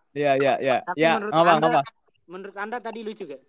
Iya, 0.09 0.33
iya, 0.41 0.53
iya. 0.57 0.75
Tapi 0.81 0.97
Ya, 0.97 1.21
menurut 1.21 1.33
apa, 1.35 1.51
Anda- 1.53 1.69
apa? 1.69 1.81
menurut 2.29 2.55
anda 2.57 2.77
tadi 2.81 3.01
lucu 3.01 3.25
gak 3.25 3.41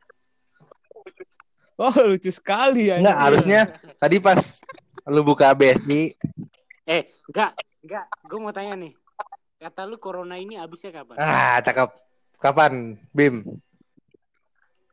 Oh, 1.80 1.92
lucu 2.04 2.28
sekali 2.28 2.92
ya. 2.92 3.00
Enggak, 3.00 3.16
harusnya 3.16 3.60
tadi 3.96 4.20
pas 4.20 4.60
lu 5.08 5.24
buka 5.24 5.48
BSD, 5.56 6.12
eh 6.84 7.08
enggak 7.24 7.56
enggak 7.80 8.04
gue 8.28 8.38
mau 8.38 8.52
tanya 8.52 8.76
nih 8.76 8.92
kata 9.56 9.88
lu 9.88 9.96
corona 9.96 10.36
ini 10.36 10.60
habisnya 10.60 10.92
kapan 10.92 11.16
ah, 11.16 11.56
cakep. 11.64 11.88
Kapan, 12.40 12.96
Bim? 13.12 13.44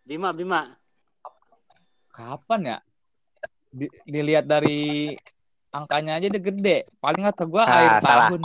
Bima 0.07 0.31
Bima 0.31 0.71
Kapan 2.15 2.61
ya? 2.63 2.77
Di- 3.69 3.93
dilihat 4.07 4.47
dari 4.47 5.13
angkanya 5.69 6.17
aja 6.17 6.31
udah 6.33 6.43
gede. 6.49 6.77
Paling 6.97 7.23
kata 7.29 7.43
gua 7.45 7.61
Ah, 7.67 7.77
akhir 7.77 7.93
salah. 8.01 8.27
tahun. 8.31 8.41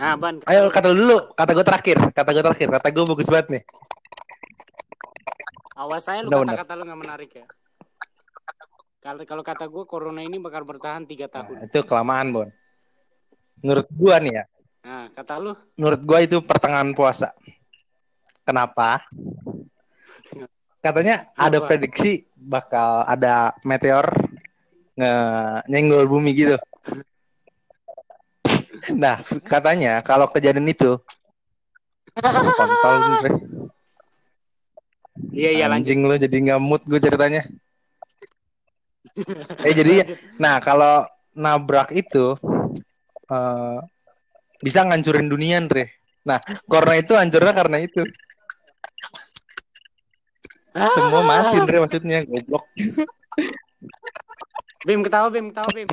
ah 0.00 0.14
ban 0.16 0.34
Ayo 0.46 0.70
kata 0.70 0.86
lu 0.92 0.96
dulu, 1.02 1.16
kata 1.36 1.50
gue 1.52 1.66
terakhir, 1.66 1.98
kata 2.14 2.30
gue 2.32 2.44
terakhir, 2.44 2.68
kata 2.72 2.88
gue 2.88 3.04
bagus 3.04 3.28
banget 3.28 3.48
nih. 3.58 3.62
awas 5.80 6.04
saya 6.04 6.20
lu 6.20 6.28
kata-kata 6.28 6.72
lu 6.76 6.84
nggak 6.84 7.00
menarik 7.00 7.30
ya 7.40 7.46
kalau 9.00 9.24
kalau 9.24 9.40
kata 9.44 9.64
gue 9.64 9.84
corona 9.88 10.20
ini 10.20 10.36
bakal 10.36 10.60
bertahan 10.68 11.08
tiga 11.08 11.24
Nah, 11.28 11.40
tahun 11.40 11.56
itu 11.64 11.80
kelamaan, 11.88 12.26
Bon. 12.36 12.48
Menurut 13.64 13.88
gua 13.92 14.16
nih 14.20 14.40
ya, 14.40 14.44
nah 14.80 15.08
kata 15.12 15.36
lu 15.40 15.52
menurut 15.76 16.00
gua 16.04 16.18
itu 16.24 16.40
pertengahan 16.40 16.92
puasa. 16.96 17.32
Kenapa? 18.44 19.04
Katanya 20.80 21.28
ada 21.36 21.60
Kenapa? 21.60 21.68
prediksi 21.68 22.24
bakal 22.32 23.04
ada 23.04 23.52
meteor 23.68 24.08
nge 24.96 25.12
nyenggol 25.68 26.08
bumi 26.08 26.32
gitu. 26.32 26.56
Nah, 28.96 29.20
katanya 29.44 30.00
kalau 30.00 30.24
kejadian 30.32 30.64
itu 30.72 30.96
kontol 32.58 32.96
iya 35.30 35.50
iya 35.52 35.66
lanjut 35.70 35.94
Anjing 35.94 36.00
lu 36.08 36.16
jadi 36.16 36.32
nggak 36.32 36.60
mood 36.64 36.82
gue 36.88 36.96
ceritanya. 36.96 37.44
eh 39.68 39.74
jadi 39.76 40.08
nah 40.40 40.58
kalau 40.64 41.04
nabrak 41.36 41.92
itu 41.92 42.34
eh, 43.28 43.78
bisa 44.64 44.84
ngancurin 44.84 45.28
dunia 45.28 45.60
Andre. 45.60 46.00
Nah, 46.24 46.40
corona 46.68 47.00
itu 47.00 47.16
hancurnya 47.16 47.52
karena 47.56 47.80
itu. 47.80 48.04
Semua 50.70 51.20
mati 51.26 51.56
Andre 51.56 51.76
maksudnya 51.80 52.18
goblok. 52.24 52.64
Bim 54.80 55.00
ketawa 55.00 55.28
Bim 55.28 55.50
ketawa 55.50 55.68
Bim 55.70 55.88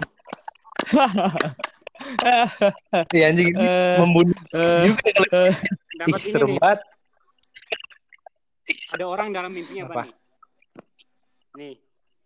Iya 3.09 3.23
anjing 3.27 3.47
ini 3.51 3.59
Eh, 3.59 3.95
membunuh 3.97 4.37
eh, 4.53 4.85
juga 4.85 5.01
eh, 5.03 5.49
Ih, 5.49 5.55
dapat 5.99 6.19
ini 6.19 6.25
serem 6.25 6.49
banget. 6.55 6.79
ada 8.67 9.05
orang 9.05 9.27
dalam 9.31 9.49
mimpinya 9.49 9.87
Apa? 9.87 10.03
Nih 10.03 10.11
nih 11.57 11.73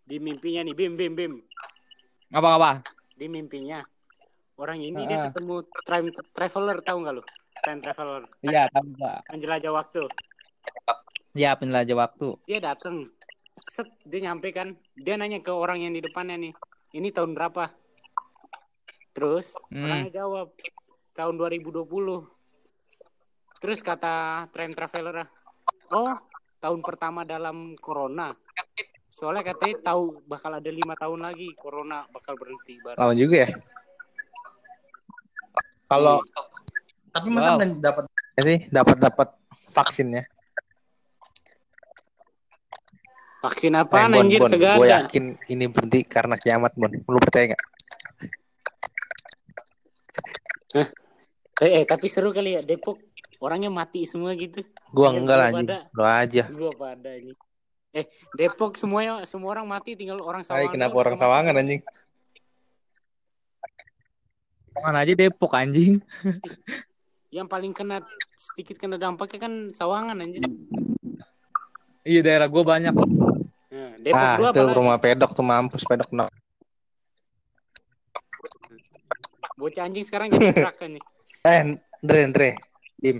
di 0.04 0.16
mimpinya 0.18 0.60
nih 0.62 0.72
Bim 0.72 0.92
Bim 0.92 1.12
Bim 1.14 1.32
apa 2.30 2.48
apa? 2.52 2.70
di 3.12 3.26
mimpinya 3.26 3.82
orang 4.54 4.78
ini 4.78 4.98
Ah. 4.98 5.04
dia 5.04 5.18
ketemu 5.26 5.54
time 5.82 6.06
traveler 6.30 6.76
tahu 6.80 6.96
nggak 7.00 7.14
lu 7.14 7.22
time 7.60 7.80
traveler 7.80 8.22
Iya, 8.40 8.62
tahu 8.68 8.86
Pak. 8.94 9.16
penjelajah 9.26 9.72
waktu 9.72 9.98
Iya, 11.32 11.56
penjelajah 11.56 11.96
waktu. 11.96 12.28
dia 12.44 12.60
dateng 12.60 13.08
set 13.64 13.88
dia 14.04 14.20
nyampe 14.26 14.50
kan 14.50 14.74
dia 14.92 15.14
nanya 15.14 15.38
ke 15.38 15.48
orang 15.48 15.80
yang 15.80 15.94
di 15.94 16.02
depannya 16.02 16.34
nih 16.36 16.52
ini 16.92 17.08
tahun 17.08 17.32
berapa 17.32 17.70
terus 19.12 19.54
Hmm. 19.70 19.86
orangnya 19.86 20.10
jawab 20.18 20.50
tahun 21.14 21.34
2020 21.38 22.26
terus 23.60 23.78
kata 23.80 24.44
time 24.50 24.74
traveler 24.74 25.30
oh 25.88 26.18
tahun 26.58 26.80
pertama 26.82 27.22
dalam 27.22 27.78
corona 27.78 28.34
soalnya 29.14 29.46
katanya 29.46 29.94
tahu 29.94 30.20
bakal 30.26 30.50
ada 30.50 30.68
lima 30.68 30.98
tahun 30.98 31.22
lagi 31.22 31.54
corona 31.54 32.02
bakal 32.10 32.34
berhenti 32.34 32.82
baru 32.82 32.98
Lama 32.98 33.14
juga 33.14 33.46
ya. 33.46 33.48
Kalau 35.86 36.24
tapi 37.08 37.28
masa 37.28 37.54
Wow. 37.54 37.78
dapat 37.78 38.04
ya 38.34 38.42
sih 38.42 38.58
dapat 38.68 38.96
dapat 38.98 39.28
vaksinnya? 39.70 40.24
Vaksin 43.42 43.74
apaan 43.74 44.08
Eh, 44.08 44.14
Bon, 44.14 44.22
anjir 44.22 44.38
Bon, 44.38 44.48
kagak 44.48 44.78
gue 44.78 44.88
yakin 44.88 45.24
ini 45.48 45.64
berhenti 45.66 46.00
karena 46.06 46.38
kiamat, 46.38 46.72
Bon. 46.72 46.88
Lu 46.88 47.18
percaya 47.18 47.50
nggak? 47.50 47.62
eh, 50.72 50.88
eh, 51.60 51.84
tapi 51.84 52.06
seru 52.06 52.30
kali 52.30 52.56
ya 52.56 52.62
Depok 52.62 52.96
orangnya 53.38 53.68
mati 53.68 54.06
semua 54.06 54.32
gitu 54.32 54.62
Gua 54.88 55.10
Iya, 55.10 55.18
enggak 55.18 55.36
lah, 55.36 55.46
anjing. 55.50 55.68
Lu 55.90 56.02
aja. 56.04 56.42
gua 56.48 56.72
pada 56.72 57.10
ini 57.12 57.32
eh 57.92 58.08
Depok 58.32 58.80
semuanya 58.80 59.20
semua 59.26 59.52
orang 59.52 59.68
mati 59.68 59.92
tinggal 59.92 60.16
orang 60.18 60.40
Hai, 60.40 60.48
Sawangan 60.64 60.72
kenapa 60.72 60.90
doang 60.90 61.02
orang 61.04 61.16
sawangan 61.18 61.54
anjing? 61.60 61.80
Mana 64.74 65.04
aja 65.04 65.12
Depok 65.12 65.52
anjing. 65.52 66.00
yang 67.28 67.44
paling 67.44 67.72
kena 67.72 68.00
sedikit 68.32 68.76
kena 68.76 68.96
dampaknya 68.96 69.40
kan 69.40 69.52
Sawangan 69.72 70.20
anjir 70.20 70.40
Iya, 72.02 72.20
daerah 72.26 72.48
gua 72.50 72.62
banyak. 72.66 72.94
nah, 73.72 73.90
Depok 74.02 74.18
Ah, 74.18 74.34
itu 74.36 74.44
apalagi 74.50 74.74
rumah 74.76 74.98
pedok 74.98 75.30
tuh 75.32 75.44
mampus 75.46 75.86
pedok 75.86 76.10
no. 76.10 76.26
bocah 79.54 79.86
anjing 79.86 80.02
sekarang 80.02 80.26
jadi 80.32 80.48
gerak 80.50 80.74
kan 80.74 80.90
nih 80.90 81.04
Eh, 81.46 81.58
Andre, 82.02 82.18
Andre. 82.26 82.48
Dim, 82.98 83.18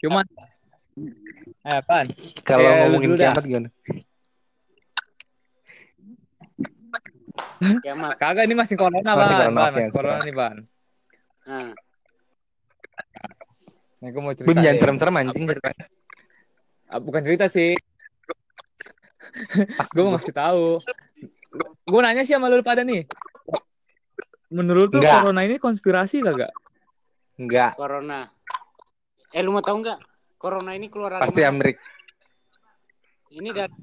Cuman 0.00 0.24
Eh, 1.64 1.76
apaan? 1.80 2.08
kalau 2.44 2.68
Eh, 2.68 2.76
ngomongin 2.84 3.16
dah. 3.16 3.32
kiamat 3.32 3.44
gimana? 3.44 3.68
kiamat 7.84 8.14
Kagak 8.20 8.44
ini 8.44 8.54
masih 8.56 8.76
corona, 8.76 9.00
Masih 9.00 9.34
Ban. 9.36 9.40
corona, 9.40 9.60
Ban, 9.60 9.72
masih 9.72 9.92
corona 9.92 10.20
nih, 10.20 10.34
Ban. 10.36 10.56
nah 11.48 11.72
Nih, 13.96 14.12
gua 14.12 14.20
mau 14.20 14.32
cerita. 14.36 14.52
Bim 14.52 14.60
jangan 14.60 14.76
serem-serem 14.76 15.14
anjing 15.16 15.44
ceritanya. 15.48 15.84
Ah, 16.86 16.98
Bukan 16.98 17.22
cerita 17.22 17.46
sih. 17.46 17.74
gue 19.92 20.02
mau 20.02 20.16
ngasih 20.16 20.32
tahu. 20.32 20.80
Gue 21.84 22.00
nanya 22.00 22.22
sih 22.22 22.32
sama 22.32 22.48
lu 22.48 22.62
pada 22.62 22.82
nih. 22.82 23.04
Menurut 24.48 24.88
lu 24.90 25.02
corona 25.02 25.42
ini 25.42 25.58
konspirasi 25.58 26.22
kagak? 26.22 26.52
Enggak, 27.36 27.76
corona 27.76 28.30
eh 29.28 29.44
lu 29.44 29.52
mau 29.52 29.60
tahu 29.60 29.84
nggak 29.84 30.00
corona 30.40 30.72
ini 30.72 30.88
keluar 30.88 31.12
dari 31.12 31.22
pasti 31.28 31.44
mana? 31.44 31.52
Amerik. 31.52 31.76
ini 33.28 33.52
dari 33.52 33.74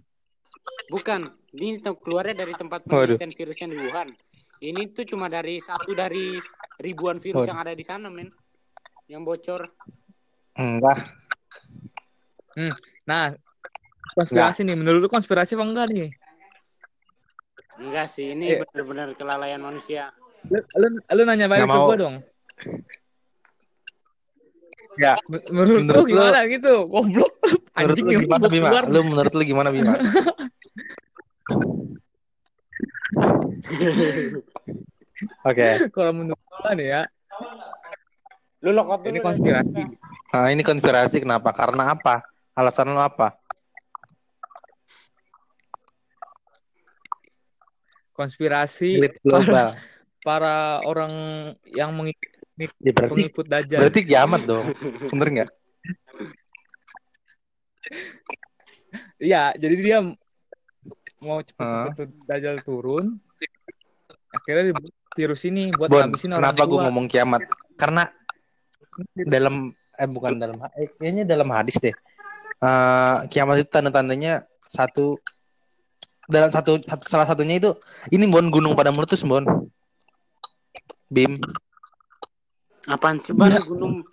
bukan 0.89 1.29
ini 1.53 1.77
keluarnya 2.01 2.33
dari 2.33 2.57
tempat 2.57 2.81
Waduh. 2.89 3.13
penelitian 3.21 3.33
virusnya 3.37 3.67
di 3.69 3.77
Wuhan 3.77 4.09
ini 4.57 4.89
tuh 4.89 5.05
cuma 5.05 5.29
dari 5.29 5.61
satu 5.61 5.93
dari 5.93 6.41
ribuan 6.81 7.21
virus 7.21 7.45
Waduh. 7.45 7.51
yang 7.53 7.59
ada 7.61 7.73
di 7.77 7.85
sana 7.85 8.09
men 8.09 8.33
yang 9.05 9.21
bocor 9.21 9.69
Enggak. 10.57 10.97
Nah, 13.03 13.35
konspirasi 14.13 14.63
nih. 14.63 14.75
Menurut 14.75 14.99
lu 14.99 15.09
konspirasi 15.09 15.53
apa 15.53 15.63
enggak 15.63 15.87
nih? 15.89 16.09
enggak 17.73 18.05
sih 18.05 18.31
ini 18.31 18.53
Eh. 18.53 18.61
benar-benar 18.61 19.11
kelalaian 19.13 19.57
manusia 19.57 20.13
Lu, 20.45 20.61
lu, 20.77 20.87
lu 21.01 21.21
nanya 21.25 21.49
balik 21.49 21.65
ke 21.65 21.73
gue 21.73 21.97
dong. 21.97 22.15
Ya, 24.93 25.17
Men- 25.25 25.41
Menurut, 25.49 25.81
Menurut 25.81 25.97
lu 25.97 26.05
lu- 26.05 26.11
gimana 26.13 26.39
gitu? 26.45 26.73
Goblok. 26.85 27.31
menurut 27.73 27.73
Anjing 27.97 28.05
lu 28.05 28.11
yang 28.13 28.23
gimana 28.23 28.45
Bima? 28.45 28.67
keluar. 28.69 28.83
Lu 28.85 28.99
menurut 29.03 29.33
lu 29.33 29.41
gimana 29.43 29.69
Bima? 29.73 29.93
Oke. 35.43 35.67
Kalau 35.89 36.11
menurut 36.13 36.39
gua 36.45 36.71
nih 36.73 36.87
ya, 36.89 37.01
lu 38.61 38.69
lokot 38.71 39.01
dulu 39.01 39.09
ini 39.09 39.19
konspirasi. 39.19 39.81
Nah, 40.29 40.47
ini 40.49 40.61
konspirasi 40.61 41.17
kenapa? 41.19 41.49
Karena 41.51 41.91
apa? 41.91 42.21
Alasan 42.53 42.93
lu 42.93 43.01
apa? 43.01 43.37
konspirasi 48.13 49.01
global. 49.25 49.73
para 50.27 50.79
orang 50.87 51.11
yang 51.67 51.91
mengikut, 51.91 52.31
Ya, 52.53 52.93
berarti 52.93 53.11
pengikut 53.17 53.45
dajjal. 53.49 53.79
berarti 53.81 54.01
kiamat 54.05 54.45
dong. 54.45 54.65
Bener 55.09 55.27
nggak? 55.33 55.49
Iya, 59.17 59.57
jadi 59.57 59.75
dia 59.81 59.97
mau 61.17 61.41
cepet-cepet 61.41 62.13
dajjal 62.29 62.61
turun. 62.61 63.17
Akhirnya 64.29 64.69
virus 65.17 65.41
ini 65.49 65.73
buat 65.73 65.89
Bon, 65.89 66.05
ngabisin 66.05 66.37
orang 66.37 66.53
kenapa 66.53 66.63
gue 66.69 66.79
ngomong 66.85 67.05
kiamat? 67.09 67.41
Karena 67.73 68.05
dalam 69.25 69.73
eh 69.73 70.09
bukan 70.09 70.37
dalam 70.37 70.57
eh, 70.77 70.93
kayaknya 71.01 71.25
dalam 71.25 71.49
hadis 71.49 71.81
deh. 71.81 71.93
Eh, 72.63 73.17
kiamat 73.27 73.59
itu 73.59 73.67
tanda-tandanya 73.67 74.47
satu 74.63 75.19
dalam 76.31 76.47
satu, 76.47 76.79
satu 76.79 77.03
salah 77.03 77.27
satunya 77.27 77.59
itu 77.59 77.75
ini 78.07 78.23
Bon 78.31 78.47
gunung 78.47 78.71
pada 78.71 78.87
meletus 78.95 79.27
Bon. 79.27 79.43
Bim. 81.11 81.35
Apaan 82.87 83.19
sih 83.19 83.35
Ban 83.35 83.59
gunung? 83.67 84.07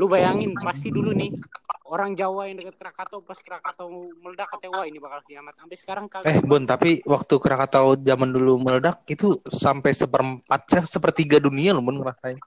Lu 0.00 0.08
bayangin 0.08 0.56
pasti 0.56 0.88
dulu 0.88 1.12
nih 1.12 1.36
orang 1.84 2.16
Jawa 2.16 2.48
yang 2.48 2.64
dekat 2.64 2.80
Krakatau 2.80 3.20
pas 3.20 3.36
Krakatau 3.36 3.92
meledak 4.24 4.48
katanya 4.56 4.80
wah 4.80 4.86
ini 4.88 4.96
bakal 4.96 5.20
kiamat. 5.28 5.52
Sampai 5.60 5.76
sekarang 5.76 6.06
kagak. 6.08 6.32
Eh 6.32 6.40
Bon, 6.40 6.64
tapi 6.64 7.04
waktu 7.04 7.34
Krakatau 7.36 8.00
zaman 8.00 8.32
dulu 8.32 8.56
meledak 8.56 9.04
itu 9.04 9.36
sampai 9.52 9.92
seperempat 9.92 10.60
se- 10.64 10.88
sepertiga 10.88 11.36
dunia 11.36 11.76
loh 11.76 11.84
Bon 11.84 12.00
ngerasain. 12.00 12.40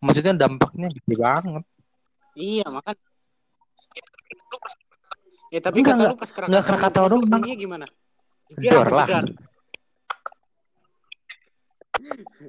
Maksudnya 0.00 0.32
dampaknya 0.32 0.88
gede 0.88 1.14
banget. 1.20 1.64
Iya, 2.32 2.64
makan. 2.72 2.96
Ya 5.48 5.60
tapi 5.60 5.80
Enggak, 5.80 5.94
kata 5.94 6.02
enggak. 6.02 6.10
lu 6.10 6.16
pas 6.18 6.30
Krakatau, 6.30 6.48
Enggak 6.50 6.64
Krakatau 6.66 7.04
doang. 7.06 7.24
dunia 7.24 7.54
gimana? 7.54 7.86
Jedor 8.52 8.88
lah. 8.90 9.06
jedar. 9.06 9.24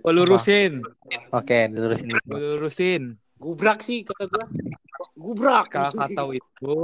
Gua 0.04 0.12
lurusin, 0.12 0.84
Oke, 1.32 1.60
gua 1.72 2.40
lurusin. 2.58 3.04
Gubrak 3.38 3.80
sih 3.80 4.02
kata 4.02 4.26
gua. 4.28 4.46
Gubrak. 5.16 5.66
Krakatau 5.72 6.34
itu 6.34 6.74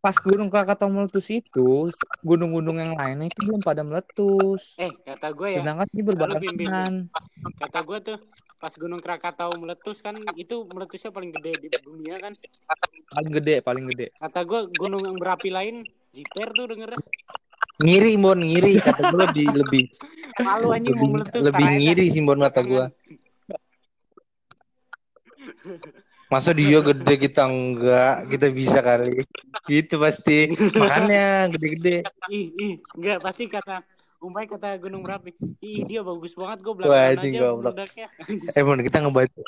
pas 0.00 0.16
gunung 0.16 0.48
Krakatau 0.48 0.88
meletus 0.88 1.28
itu, 1.28 1.88
gunung-gunung 2.24 2.76
yang 2.76 2.92
lainnya 2.96 3.28
itu 3.28 3.40
belum 3.44 3.60
pada 3.60 3.84
meletus. 3.84 4.74
Eh, 4.76 4.90
kata 5.04 5.28
gue 5.30 5.48
ya, 5.54 5.60
Sedangkan 5.60 5.86
ini 5.92 6.02
berbarengan. 6.02 6.92
kata 7.60 7.78
gue 7.84 7.98
tuh 8.00 8.16
pas 8.56 8.72
Gunung 8.72 9.00
Krakatau 9.00 9.56
meletus 9.56 10.00
kan 10.00 10.16
itu 10.36 10.64
meletusnya 10.68 11.08
paling 11.08 11.32
gede 11.32 11.52
di 11.60 11.68
dunia 11.80 12.16
kan. 12.16 12.32
Paling 13.10 13.32
gede, 13.32 13.54
paling 13.60 13.84
gede. 13.88 14.06
Kata 14.16 14.40
gue 14.44 14.68
gunung 14.74 15.00
yang 15.00 15.16
berapi 15.16 15.48
lain 15.48 15.80
Jiper 16.12 16.48
tuh 16.52 16.68
dengernya. 16.68 17.00
Ngiri 17.80 18.12
Bon, 18.20 18.36
ngiri 18.36 18.76
kata 18.76 19.08
gue 19.08 19.20
lebih 19.24 19.46
lebih 19.56 19.84
Malu 20.40 20.72
anjing 20.72 20.92
mau 20.92 21.08
lebih, 21.08 21.12
meletus. 21.16 21.40
lebih 21.44 21.66
ngiri 21.76 22.04
sih 22.08 22.20
Bon 22.20 22.36
kata 22.36 22.60
gue. 22.60 22.84
Masa 26.30 26.54
dia 26.54 26.78
gede 26.78 27.14
kita 27.18 27.42
enggak, 27.50 28.30
kita 28.30 28.46
bisa 28.54 28.78
kali. 28.78 29.26
Gitu 29.66 29.98
pasti. 29.98 30.54
Makanya 30.78 31.50
gede-gede. 31.50 32.06
Ih, 32.30 32.54
ih, 32.54 32.74
enggak 32.94 33.18
pasti 33.18 33.50
kata 33.50 33.82
Umpai 34.20 34.44
kata 34.44 34.76
gunung 34.76 35.00
berapi. 35.00 35.32
Ih, 35.64 35.80
dia 35.88 36.04
bagus 36.04 36.36
banget 36.36 36.60
gue 36.60 36.74
belakangan 36.76 37.16
anjing, 37.16 37.40
aja 37.40 37.56
goblok. 37.56 37.74
Eh 38.56 38.60
Bon, 38.60 38.76
kita 38.76 39.00
ngebaca. 39.00 39.40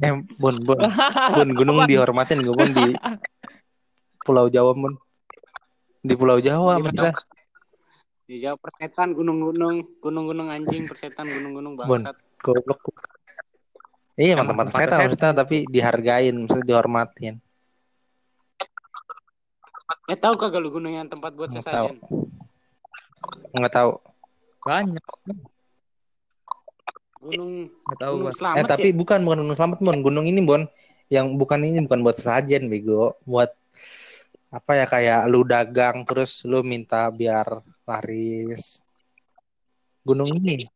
Eh 0.00 0.12
Bon, 0.40 0.56
Bon. 0.64 0.80
Bon, 1.36 1.48
gunung 1.52 1.84
dihormatin 1.84 2.40
gue 2.40 2.56
Bon 2.56 2.72
di 2.72 2.96
Pulau 4.24 4.48
Jawa 4.48 4.72
Bon. 4.72 4.96
Di 6.00 6.16
Pulau 6.16 6.40
Jawa 6.40 6.80
Gimana? 6.80 6.88
maksudnya. 6.88 7.12
Dijawab 8.32 8.58
persetan 8.64 9.12
gunung-gunung, 9.12 9.84
gunung-gunung 10.00 10.48
anjing, 10.48 10.88
persetan 10.88 11.28
gunung-gunung 11.28 11.76
Bon. 11.76 12.00
bangsat. 12.00 12.16
Goblok. 12.40 12.80
Iya, 14.12 14.36
Emang 14.36 14.52
mantap-mantap 14.52 14.72
tempatnya 14.76 14.88
setan 14.92 15.00
maksudnya 15.08 15.32
tapi 15.32 15.56
dihargain, 15.72 16.34
maksudnya 16.36 16.66
dihormatin. 16.68 17.34
Eh 20.10 20.18
tahu 20.18 20.34
kagak 20.36 20.60
lu 20.60 20.68
gunung 20.68 20.92
yang 20.92 21.08
tempat 21.08 21.32
buat 21.32 21.48
Nggak 21.48 21.64
tahu. 21.64 21.86
sesajen? 21.88 21.96
Enggak 23.56 23.72
tahu. 23.72 23.90
Banyak. 24.68 25.04
Gunung 27.22 27.52
Nggak 27.70 27.98
tahu 28.02 28.12
Gunung 28.18 28.24
gua. 28.28 28.32
Selamat 28.34 28.56
Eh 28.58 28.64
tapi 28.66 28.88
ya? 28.90 28.96
bukan 28.98 29.20
bukan 29.24 29.38
gunung 29.46 29.56
selamat 29.56 29.78
Bon, 29.80 29.98
gunung 30.02 30.26
ini 30.28 30.40
Bon. 30.44 30.62
Yang 31.12 31.26
bukan 31.36 31.60
ini 31.64 31.78
bukan 31.84 32.00
buat 32.00 32.16
sesajen 32.16 32.72
bego, 32.72 33.20
buat 33.28 33.52
apa 34.52 34.72
ya 34.76 34.84
kayak 34.84 35.20
lu 35.28 35.44
dagang 35.44 36.04
terus 36.08 36.44
lu 36.48 36.60
minta 36.64 37.08
biar 37.08 37.60
laris. 37.88 38.80
Gunung 40.04 40.32
ini. 40.36 40.68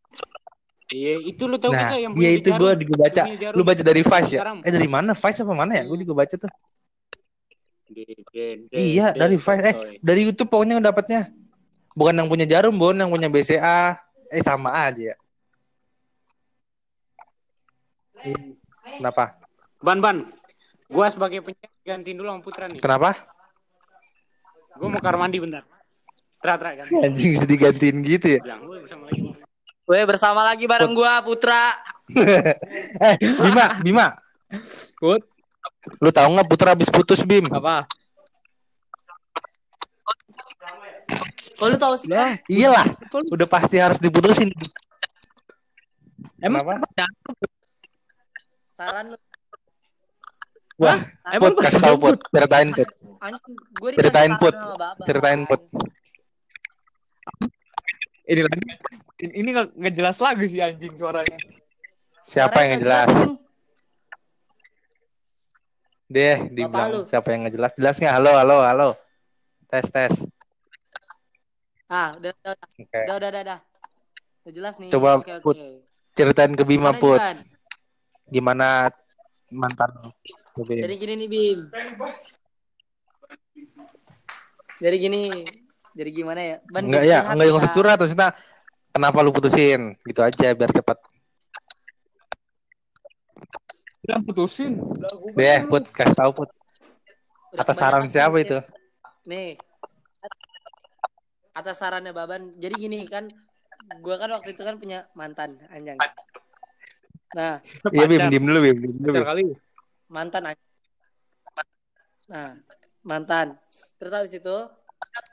Iya, 0.86 1.18
itu 1.18 1.42
lu 1.50 1.58
tahu 1.58 1.74
Nah, 1.74 1.90
kagak 1.90 1.98
yang 1.98 2.12
iya 2.14 2.30
itu 2.38 2.48
gue 2.54 2.70
juga 2.86 2.96
baca. 3.10 3.22
Lu 3.58 3.62
baca 3.66 3.82
dari 3.82 4.02
Vice 4.06 4.30
ya? 4.30 4.38
Sekarang. 4.38 4.56
Eh 4.62 4.70
dari 4.70 4.86
mana? 4.86 5.18
Vice 5.18 5.40
apa 5.42 5.54
mana 5.54 5.72
ya? 5.74 5.82
Gue 5.82 5.98
juga 6.06 6.14
baca 6.22 6.34
tuh. 6.38 6.50
De- 7.90 8.06
de- 8.06 8.56
de- 8.70 8.78
Iya, 8.78 9.10
dari 9.10 9.34
Vice. 9.34 9.62
Eh, 9.66 9.74
dari 9.98 10.20
YouTube 10.22 10.46
pokoknya 10.46 10.78
dapatnya. 10.78 11.26
Bukan 11.98 12.14
yang 12.14 12.28
punya 12.30 12.46
jarum, 12.46 12.74
Bon, 12.78 12.94
yang 12.94 13.10
punya 13.10 13.26
BCA. 13.26 13.98
Eh 14.30 14.42
sama 14.46 14.70
aja 14.74 15.14
ya. 15.14 15.16
Kenapa? 18.98 19.34
Ban 19.82 19.98
ban, 19.98 20.16
gua 20.90 21.06
sebagai 21.10 21.42
penyiar 21.42 21.70
gantiin 21.82 22.16
dulu 22.18 22.30
sama 22.30 22.42
Putra 22.42 22.66
nih. 22.70 22.78
Kenapa? 22.78 23.10
Gua 24.78 24.88
mau 24.90 25.02
kamar 25.02 25.26
mandi 25.26 25.38
bentar. 25.42 25.62
Tra 26.38 26.54
tra 26.58 26.78
ganti. 26.78 26.94
Anjing 26.94 27.30
bisa 27.34 27.46
digantiin 27.46 27.96
gitu 28.06 28.26
ya. 28.38 28.40
Bilang 28.42 28.62
gue 29.86 30.00
bersama 30.02 30.42
lagi. 30.42 30.66
Gue 30.66 30.72
bareng 30.74 30.92
gua 30.92 31.22
Putra. 31.22 31.70
eh, 33.06 33.14
Bima, 33.18 33.66
Bima. 33.82 34.06
Put, 34.98 35.22
Lu 36.02 36.10
tahu 36.10 36.34
nggak 36.34 36.48
Putra 36.50 36.74
habis 36.74 36.90
putus 36.90 37.22
Bim? 37.22 37.46
apa? 37.50 37.86
Kok 41.56 41.66
lu 41.72 41.76
tahu 41.78 41.94
sih? 41.96 42.10
Lah, 42.10 42.36
Iyalah, 42.50 42.86
kok 43.08 43.22
lu- 43.22 43.32
udah 43.32 43.48
pasti 43.48 43.76
harus 43.78 43.98
diputusin. 44.02 44.50
emang 46.42 46.62
Kenapa? 46.66 47.06
Saran 48.76 49.14
lu 49.14 49.18
Wah, 50.76 51.00
emang 51.32 51.56
Put, 51.56 51.64
kasih 51.64 51.80
tahu 51.80 51.96
Put, 51.96 52.18
ceritain 52.28 52.68
Put, 52.76 52.88
gue 53.80 53.90
Ceritain, 53.96 54.32
Put. 54.36 54.54
ceritain 55.08 55.40
Put. 55.48 55.62
ini 58.26 58.42
lagi 58.42 58.60
ini- 59.16 59.34
ini 59.40 59.48
nggak 59.52 59.66
nggak 59.72 59.94
jelas 59.96 60.16
lagi 60.20 60.44
sih 60.46 60.60
anjing 60.60 60.94
suaranya. 60.94 61.38
Siapa 62.20 62.58
yang 62.64 62.68
Saran 62.68 62.68
nggak 62.68 62.82
jelas? 62.84 63.08
Jing. 63.08 63.34
Deh, 66.06 66.36
dibilang 66.54 66.90
siapa 67.02 67.28
yang 67.34 67.40
nggak 67.46 67.54
jelas? 67.58 67.72
Jelas 67.74 67.96
nggak? 67.98 68.14
Halo, 68.14 68.32
halo, 68.38 68.56
halo. 68.62 68.88
Tes, 69.66 69.86
tes. 69.90 70.14
Ah, 71.86 72.14
udah 72.18 72.30
udah 72.34 72.52
udah 72.54 72.68
Oke. 72.78 73.00
udah 73.06 73.16
udah. 73.16 73.42
udah. 73.42 73.58
Udah 74.46 74.52
jelas 74.54 74.74
nih. 74.78 74.90
Coba, 74.90 75.08
Oke, 75.18 75.32
oke. 75.34 75.42
Put. 75.42 75.56
Ceritain 76.16 76.52
ke 76.54 76.64
Bima 76.64 76.94
Gimana, 76.94 77.02
Put, 77.02 77.20
Jiban? 77.20 77.36
gimana 78.26 78.66
mantan. 79.52 79.90
Jadi 80.56 80.94
gini 80.96 81.12
nih 81.20 81.28
Bim. 81.28 81.60
Jadi 84.76 84.96
gini, 84.96 85.20
jadi 85.92 86.10
gimana 86.12 86.40
ya? 86.40 86.56
Ban, 86.68 86.84
Enggak 86.84 87.04
ya, 87.04 87.20
enggak 87.28 87.46
yang 87.48 87.58
usah 87.60 87.72
curhat 87.72 87.96
maksudnya 88.00 88.32
kenapa 88.96 89.20
lu 89.20 89.28
putusin? 89.28 89.92
Gitu 90.00 90.20
aja 90.24 90.56
biar 90.56 90.72
cepat. 90.72 90.96
Udah 94.08 94.18
putusin. 94.24 94.80
Deh, 95.36 95.60
Put, 95.68 95.84
kasih 95.92 96.16
tahu 96.16 96.30
Put. 96.32 96.50
Udah 97.52 97.60
Atas 97.60 97.76
saran 97.76 98.08
kebanyakan 98.08 98.14
siapa 98.14 98.36
itu? 98.40 98.58
Nih. 99.28 99.60
Atas 101.52 101.76
sarannya 101.76 102.16
Baban. 102.16 102.56
Jadi 102.56 102.74
gini 102.80 103.04
kan, 103.04 103.28
gua 104.00 104.16
kan 104.16 104.32
waktu 104.32 104.56
itu 104.56 104.62
kan 104.64 104.80
punya 104.80 105.04
mantan 105.12 105.60
anjang. 105.68 106.00
Nah, 107.36 107.60
Iya 107.92 108.06
Bim, 108.08 108.22
diem 108.32 108.44
dulu 108.48 108.58
Bim, 108.64 108.76
diem 108.80 108.96
dulu. 109.04 109.16
Kali. 109.20 109.44
mantan 110.06 110.54
anjing. 110.54 110.70
Nah, 112.30 112.50
mantan. 113.02 113.46
Terus 113.98 114.12
habis 114.14 114.32
itu 114.38 114.56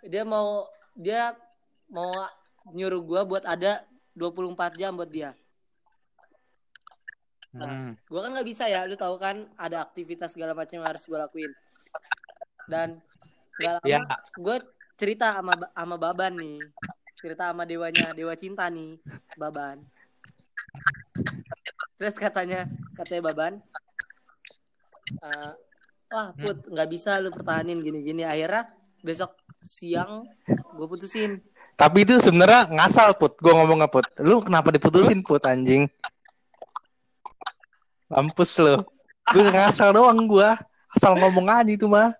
dia 0.09 0.25
mau 0.25 0.65
dia 0.97 1.37
mau 1.91 2.09
nyuruh 2.71 3.01
gua 3.03 3.21
buat 3.27 3.43
ada 3.43 3.83
24 4.15 4.79
jam 4.79 4.95
buat 4.95 5.11
dia. 5.11 5.35
Hmm. 7.53 7.93
Gua 8.09 8.25
kan 8.25 8.31
nggak 8.33 8.47
bisa 8.47 8.65
ya, 8.65 8.87
lu 8.87 8.95
tahu 8.97 9.19
kan 9.19 9.45
ada 9.59 9.83
aktivitas 9.85 10.33
segala 10.33 10.55
macam 10.55 10.79
yang 10.81 10.87
harus 10.87 11.03
gua 11.05 11.27
lakuin. 11.27 11.51
Dan 12.67 12.99
gak 13.59 13.79
lama 13.79 13.85
Ya, 13.85 13.99
gue 14.39 14.57
cerita 14.95 15.35
sama 15.35 15.53
sama 15.75 15.95
Baban 15.99 16.33
nih. 16.39 16.59
Cerita 17.19 17.51
sama 17.51 17.63
dewanya, 17.67 18.11
dewa 18.15 18.33
cinta 18.35 18.67
nih, 18.67 18.99
Baban. 19.35 19.83
Terus 21.99 22.15
katanya, 22.19 22.67
katanya 22.97 23.21
Baban, 23.31 23.53
"Eh, 25.23 25.51
wah 26.11 26.29
put 26.35 26.67
nggak 26.67 26.89
bisa 26.91 27.17
lu 27.23 27.31
pertahanin 27.31 27.79
gini-gini. 27.79 28.27
Akhirnya 28.27 28.69
besok 29.03 29.39
siang 29.63 30.27
gue 30.75 30.87
putusin 30.87 31.39
Tapi 31.73 32.05
itu 32.05 32.21
sebenarnya 32.21 32.69
ngasal 32.69 33.17
put. 33.17 33.33
Gue 33.41 33.51
ngomong 33.51 33.85
put. 33.89 34.05
Lu 34.21 34.39
kenapa 34.45 34.69
diputusin 34.69 35.25
put 35.25 35.41
anjing? 35.43 35.89
Mampus 38.07 38.61
lo. 38.61 38.85
Gue 39.33 39.47
ngasal 39.49 39.91
doang 39.91 40.29
gua. 40.29 40.53
Asal 40.93 41.17
ngomong 41.17 41.49
aja 41.49 41.65
itu 41.67 41.89
mah. 41.89 42.13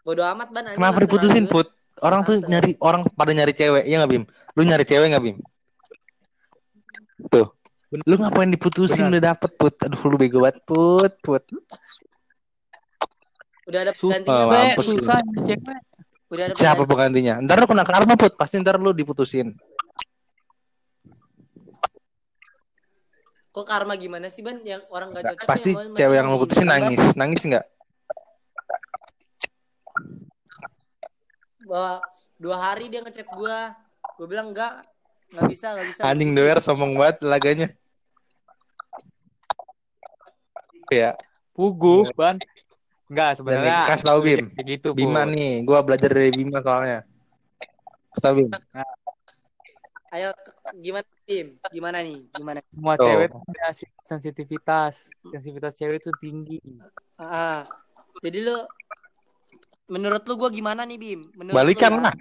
bodoh 0.00 0.24
amat 0.32 0.48
ban 0.50 0.64
anjing, 0.64 0.78
Kenapa 0.80 0.98
diputusin 1.04 1.44
gue. 1.44 1.52
put? 1.52 1.68
Orang 2.00 2.24
tuh 2.24 2.40
nyari 2.48 2.72
orang 2.80 3.04
pada 3.12 3.36
nyari 3.36 3.52
cewek, 3.52 3.84
ya 3.84 4.00
nggak 4.00 4.10
Bim? 4.10 4.24
Lu 4.56 4.62
nyari 4.64 4.84
cewek 4.88 5.06
nggak 5.12 5.22
Bim? 5.22 5.36
Tuh. 7.28 7.46
Lu 8.08 8.14
ngapain 8.16 8.48
diputusin 8.48 9.06
Benar. 9.06 9.12
udah 9.12 9.22
dapet 9.34 9.50
put? 9.60 9.74
Aduh 9.82 10.00
lu 10.08 10.16
bego 10.16 10.40
banget 10.40 10.62
put, 10.64 11.12
put. 11.20 11.42
udah 13.68 13.80
ada 13.86 13.92
penggantinya 13.94 14.44
Oh, 14.46 14.78
lu. 14.78 14.82
susah 14.82 15.18
cewek. 15.44 15.78
Udah 16.30 16.44
ada 16.46 16.54
Siapa 16.54 16.86
pengganti- 16.86 16.90
penggantinya? 17.20 17.34
Ntar 17.42 17.56
lu 17.58 17.66
kena 17.66 17.84
karma 17.84 18.14
put, 18.14 18.32
pasti 18.38 18.56
ntar 18.62 18.78
lu 18.78 18.94
diputusin. 18.94 19.52
kok 23.50 23.66
karma 23.66 23.98
gimana 23.98 24.30
sih 24.30 24.46
ban 24.46 24.62
yang 24.62 24.78
orang 24.94 25.10
gak 25.10 25.34
cocok 25.34 25.46
Pasti 25.50 25.74
yang 25.74 25.90
cewek 25.90 26.16
yang 26.22 26.30
lu 26.30 26.38
putusin 26.38 26.70
nangis, 26.70 27.02
nangis 27.18 27.42
nggak? 27.42 27.66
bahwa 31.66 32.02
dua 32.38 32.56
hari 32.58 32.86
dia 32.90 33.02
ngechat 33.02 33.26
gua 33.30 33.74
gue 34.18 34.26
bilang 34.26 34.50
enggak 34.50 34.86
nggak 35.30 35.46
bisa 35.50 35.66
nggak 35.70 35.86
bisa 35.86 36.00
Anjing 36.02 36.30
doer 36.34 36.58
sombong 36.58 36.98
banget 36.98 37.22
laganya. 37.22 37.68
Ya, 40.90 41.14
Pugu, 41.54 42.10
ban. 42.18 42.38
Enggak, 43.10 43.42
sebenarnya. 43.42 43.90
kasih 43.90 44.06
tahu, 44.06 44.18
Bim. 44.22 44.46
Gitu, 44.54 44.88
Bima 44.94 45.26
Put. 45.26 45.34
nih, 45.34 45.52
gua 45.66 45.82
belajar 45.82 46.10
dari 46.14 46.30
Bima 46.30 46.62
soalnya. 46.62 47.02
Kasih 48.14 48.22
tau, 48.22 48.34
Bim. 48.38 48.50
ayo 50.10 50.34
gimana 50.82 51.06
tim 51.22 51.54
gimana 51.70 52.02
nih 52.02 52.26
gimana 52.34 52.58
Semua 52.66 52.98
Tuh. 52.98 53.06
cewek 53.06 53.30
punya 53.30 53.70
sensitivitas. 54.02 55.14
Sensitivitas 55.22 55.78
cewek 55.78 56.02
itu 56.02 56.10
tinggi. 56.18 56.58
Ah, 57.14 57.62
jadi 58.18 58.42
lu 58.42 58.58
menurut 59.86 60.26
lu 60.26 60.34
gua 60.34 60.50
gimana 60.50 60.82
nih 60.82 60.98
bim 60.98 61.20
menurut 61.38 61.54
Balikan 61.54 61.94
lu, 61.94 62.02
ya? 62.02 62.10
lah. 62.10 62.14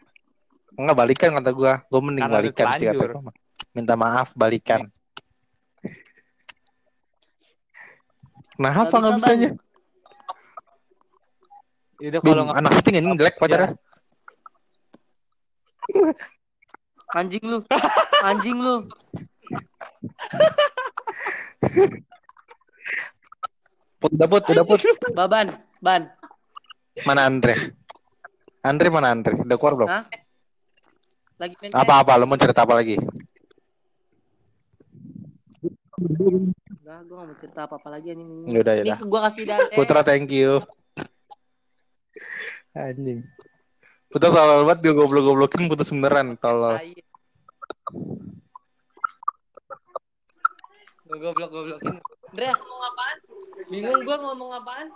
Enggak 0.78 0.98
balikan 1.02 1.30
kata 1.42 1.50
gua. 1.50 1.82
Gua 1.90 2.02
mending 2.06 2.30
Karena 2.30 2.38
balikan 2.38 2.66
sih 2.78 2.86
kata 2.94 3.06
gua. 3.10 3.34
Minta 3.74 3.94
maaf 3.98 4.38
balikan. 4.38 4.86
Kenapa 8.54 8.86
Nggak 8.86 9.02
nggak 9.02 9.14
bisa, 9.18 9.18
bisanya? 9.18 9.50
Yaudah 12.00 12.20
kalau 12.24 12.44
nggak 12.48 12.60
anak 12.64 12.72
setting 12.80 12.96
anjing 12.96 13.16
jelek 13.20 13.36
pacarnya. 13.36 13.70
anjing 17.12 17.44
lu 17.44 17.58
anjing 18.22 18.58
lu 18.62 18.76
Put, 24.00 24.16
udah 24.16 24.28
put, 24.32 24.44
udah 24.48 24.64
put. 24.64 24.80
baban 25.12 25.52
ban 25.84 26.08
Mana 27.04 27.28
Andre? 27.28 27.76
Andre 28.64 28.88
mana 28.88 29.12
Andre? 29.12 29.36
Udah 29.36 29.58
keluar 29.60 29.74
belum? 29.76 29.90
Hah? 29.92 30.04
lagi 31.40 31.56
main 31.60 31.72
Apa-apa? 31.72 32.16
Lu 32.20 32.28
mau 32.28 32.36
cerita 32.36 32.64
apa 32.64 32.76
lagi? 32.76 32.96
Enggak, 36.00 37.00
gue 37.08 37.16
gak 37.16 37.28
mau 37.28 37.38
cerita 37.40 37.60
apa-apa 37.68 37.88
lagi 37.92 38.08
anjing. 38.12 38.30
Yaudah, 38.48 38.74
Ini 38.80 38.88
yaudah. 38.88 39.00
gue 39.04 39.20
kasih 39.24 39.44
dan 39.48 39.60
Putra 39.72 40.02
thank 40.04 40.32
you. 40.32 40.64
Anjing. 42.76 43.26
Putra 44.10 44.34
tolol 44.34 44.66
banget 44.66 44.90
gue 44.90 44.94
goblok-goblokin 44.98 45.70
putus 45.70 45.94
beneran 45.94 46.34
tolol. 46.42 46.82
Gue 51.10 51.18
goblok 51.18 51.50
goblokin. 51.50 51.98
Dre, 52.34 52.50
ngomong 52.54 52.82
apaan? 52.94 53.18
Bingung 53.70 54.02
gue 54.06 54.18
ngomong 54.18 54.50
apaan? 54.54 54.88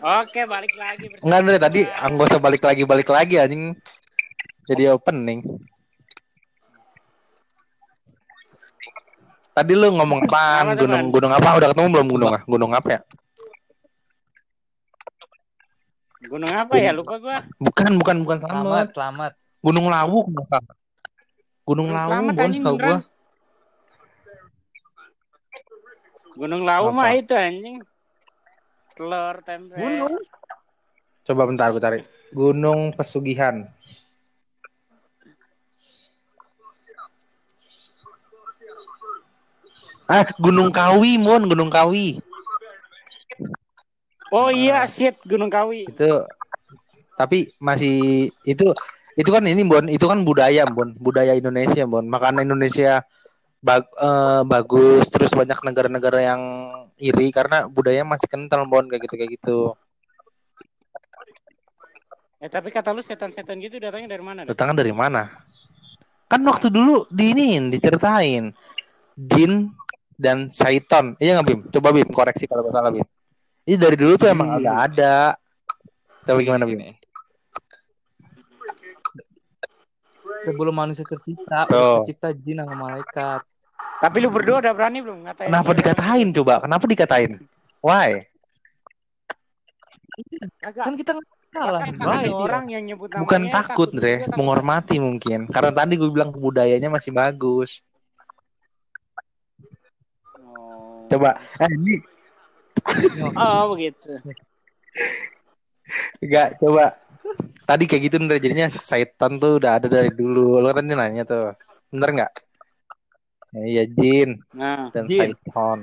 Oke, 0.00 0.40
balik 0.48 0.74
lagi 0.74 1.06
Enggak 1.20 1.38
Andre 1.44 1.56
tadi 1.60 1.80
usah 1.86 2.40
balik 2.40 2.62
lagi 2.64 2.82
balik 2.88 3.08
lagi 3.12 3.34
anjing. 3.38 3.76
Jadi 4.66 4.90
opening. 4.90 5.42
Tadi 9.50 9.72
lu 9.74 9.90
ngomong 9.94 10.30
apaan? 10.30 10.64
Apa 10.70 10.78
tuh, 10.78 10.86
Gunung 10.86 11.02
Man? 11.02 11.14
gunung 11.14 11.32
apa? 11.34 11.48
Udah 11.58 11.68
ketemu 11.74 11.88
belum 11.90 12.08
gunung 12.08 12.30
ah? 12.32 12.42
Gunung 12.46 12.72
apa 12.74 12.88
ya? 12.94 13.00
Gunung 16.30 16.52
apa 16.54 16.78
ya? 16.78 16.94
Lupa 16.94 17.18
gua. 17.18 17.42
Bukan 17.58 17.98
bukan 17.98 18.16
bukan 18.22 18.38
Selamat, 18.38 18.62
selamat. 18.62 18.86
selamat. 18.94 19.32
Gunung 19.58 19.86
Lawu 19.90 20.18
bukan. 20.30 20.62
Gunung 21.66 21.90
Gunung 21.90 21.90
Lawu 21.90 22.10
Selamat, 22.14 22.34
bon 22.38 22.52
tau 22.62 22.76
gua. 22.78 22.98
Gunung 26.38 26.62
Lawu 26.62 26.88
Apa? 26.94 26.96
mah 26.96 27.10
itu 27.18 27.34
anjing. 27.34 27.76
Telur 28.94 29.36
tempe. 29.42 29.74
Gunung. 29.74 30.14
Coba 31.26 31.42
bentar 31.50 31.68
gue 31.74 31.82
cari. 31.82 32.00
Gunung 32.30 32.94
Pesugihan. 32.94 33.66
Ah, 40.10 40.26
Gunung 40.42 40.74
Kawi, 40.74 41.18
Mon, 41.22 41.46
Gunung 41.46 41.70
Kawi. 41.70 42.18
Oh 44.30 44.48
iya, 44.48 44.86
shit, 44.86 45.18
Gunung 45.26 45.50
Kawi. 45.50 45.90
Itu 45.90 46.24
tapi 47.18 47.52
masih 47.60 48.30
itu 48.48 48.64
itu 49.18 49.28
kan 49.28 49.44
ini 49.44 49.60
Bon, 49.66 49.84
itu 49.84 50.06
kan 50.08 50.24
budaya 50.24 50.64
Bon, 50.70 50.88
budaya 51.02 51.36
Indonesia 51.36 51.84
Bon. 51.84 52.06
Makanan 52.06 52.48
Indonesia 52.48 53.04
bag- 53.60 53.92
eh, 54.00 54.42
bagus, 54.48 55.10
terus 55.12 55.28
banyak 55.36 55.60
negara-negara 55.60 56.18
yang 56.24 56.42
iri 56.96 57.28
karena 57.28 57.68
budaya 57.68 58.06
masih 58.06 58.30
kental 58.30 58.64
Bon 58.64 58.86
kayak 58.88 59.04
gitu 59.04 59.14
kayak 59.18 59.30
gitu. 59.36 59.58
Eh 62.40 62.48
tapi 62.48 62.72
kata 62.72 62.96
lu 62.96 63.04
setan-setan 63.04 63.60
gitu 63.60 63.76
datangnya 63.76 64.16
dari 64.16 64.24
mana? 64.24 64.40
Datangnya 64.48 64.80
dari 64.80 64.94
mana? 64.96 65.28
Kan 66.24 66.40
waktu 66.46 66.72
dulu 66.72 67.04
diinin, 67.12 67.68
diceritain. 67.68 68.54
Jin 69.20 69.68
dan 70.16 70.48
Saiton. 70.48 71.20
Iya 71.20 71.36
nggak 71.36 71.46
Bim? 71.52 71.60
Coba 71.68 71.92
Bim 71.92 72.08
koreksi 72.08 72.48
kalau 72.48 72.64
salah 72.72 72.88
Bim. 72.88 73.04
Ini 73.70 73.78
dari 73.78 73.94
dulu 73.94 74.18
tuh 74.18 74.26
emang 74.26 74.50
Hmm. 74.50 74.58
agak 74.58 74.76
ada. 74.90 75.16
Coba 76.26 76.38
gimana 76.42 76.66
Bim? 76.66 76.74
Gini. 76.74 76.90
Sebelum 80.42 80.74
manusia 80.74 81.06
tercipta, 81.06 81.70
udah 81.70 82.02
tercipta 82.02 82.34
jin 82.34 82.58
sama 82.58 82.74
malaikat. 82.74 83.46
Tapi 84.00 84.16
lu 84.18 84.32
berdua 84.32 84.58
udah 84.58 84.72
berani 84.74 85.04
belum 85.04 85.22
ngatain? 85.22 85.46
Kenapa 85.52 85.70
dikatain 85.70 86.28
coba? 86.34 86.54
Kenapa 86.64 86.84
dikatain? 86.88 87.30
Why? 87.78 88.24
Kagak. 90.58 90.84
Kan 90.90 90.94
kita 90.98 91.10
salah. 91.52 91.80
Kan 91.86 91.94
orang 92.32 92.64
yang 92.72 92.82
nyebut 92.82 93.06
namanya 93.12 93.22
Bukan 93.22 93.42
takut, 93.52 93.88
juga, 93.92 93.98
Dre. 94.02 94.14
takut. 94.24 94.34
Menghormati 94.34 94.96
mungkin. 94.98 95.38
Karena 95.46 95.70
tadi 95.70 95.94
gue 95.94 96.10
bilang 96.10 96.32
budayanya 96.32 96.88
masih 96.90 97.12
bagus. 97.14 97.84
Oh. 100.40 101.04
Coba. 101.06 101.36
Eh, 101.60 101.68
ini 101.68 102.00
Oh 103.36 103.72
begitu. 103.74 104.12
enggak 106.22 106.58
coba. 106.58 106.96
Tadi 107.64 107.84
kayak 107.86 108.02
gitu 108.10 108.16
Dre. 108.22 108.38
Jadinya 108.38 108.66
Saiton 108.66 109.38
tuh 109.38 109.58
udah 109.62 109.78
ada 109.78 109.86
dari 109.86 110.10
dulu. 110.10 110.58
Lo 110.58 110.70
kan 110.70 110.82
tadi 110.82 110.94
nanya 110.94 111.22
tuh. 111.22 111.54
Bener 111.90 112.10
nggak? 112.10 112.32
Ya, 113.50 113.62
iya, 113.66 113.84
Jin 113.84 114.38
Nah, 114.54 114.94
dan 114.94 115.10
Jin. 115.10 115.34
Saiton. 115.34 115.80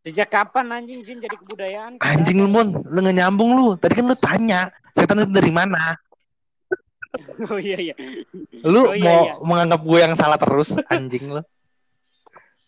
sejak 0.00 0.32
kapan 0.32 0.66
anjing 0.72 1.04
jin 1.04 1.20
jadi 1.20 1.36
kebudayaan? 1.36 1.92
Anjing 2.00 2.40
lu, 2.40 2.48
Mon. 2.48 2.72
Lu 2.72 2.98
nggak 2.98 3.16
nyambung 3.20 3.52
lu. 3.52 3.76
Tadi 3.76 3.92
kan 3.94 4.08
lu 4.08 4.16
tanya. 4.16 4.72
Setan 4.96 5.22
itu 5.22 5.32
dari 5.32 5.52
mana? 5.52 5.78
Oh 7.40 7.56
iya 7.58 7.74
iya. 7.80 7.94
Lu 8.62 8.84
Oh, 8.86 8.94
iya, 8.94 9.02
mau 9.02 9.20
iya. 9.24 9.32
menganggap 9.42 9.80
gue 9.80 9.98
yang 9.98 10.12
salah 10.14 10.36
terus, 10.36 10.76
anjing 10.86 11.32
lu. 11.32 11.42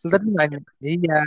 Lu 0.03 0.09
tadi 0.09 0.29
nanya. 0.33 0.59
Iya. 0.81 1.23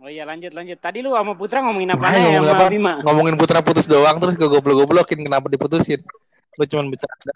Oh 0.00 0.08
iya 0.08 0.24
lanjut 0.24 0.56
lanjut. 0.56 0.80
Tadi 0.80 1.04
lu 1.04 1.12
sama 1.12 1.36
Putra 1.36 1.60
ngomongin 1.60 1.92
apa 1.92 2.00
Nah, 2.00 2.12
ya 2.16 2.20
ngomongin 2.24 2.48
sama 2.48 2.56
apa? 2.56 2.72
Bima? 2.72 2.92
Ngomongin 3.04 3.34
putra 3.36 3.60
putus 3.60 3.84
doang 3.84 4.16
terus 4.16 4.34
gue 4.40 4.48
goblok-goblokin 4.48 5.20
kenapa 5.20 5.52
diputusin. 5.52 6.00
Lu 6.56 6.64
cuman 6.64 6.88
bercanda. 6.88 7.32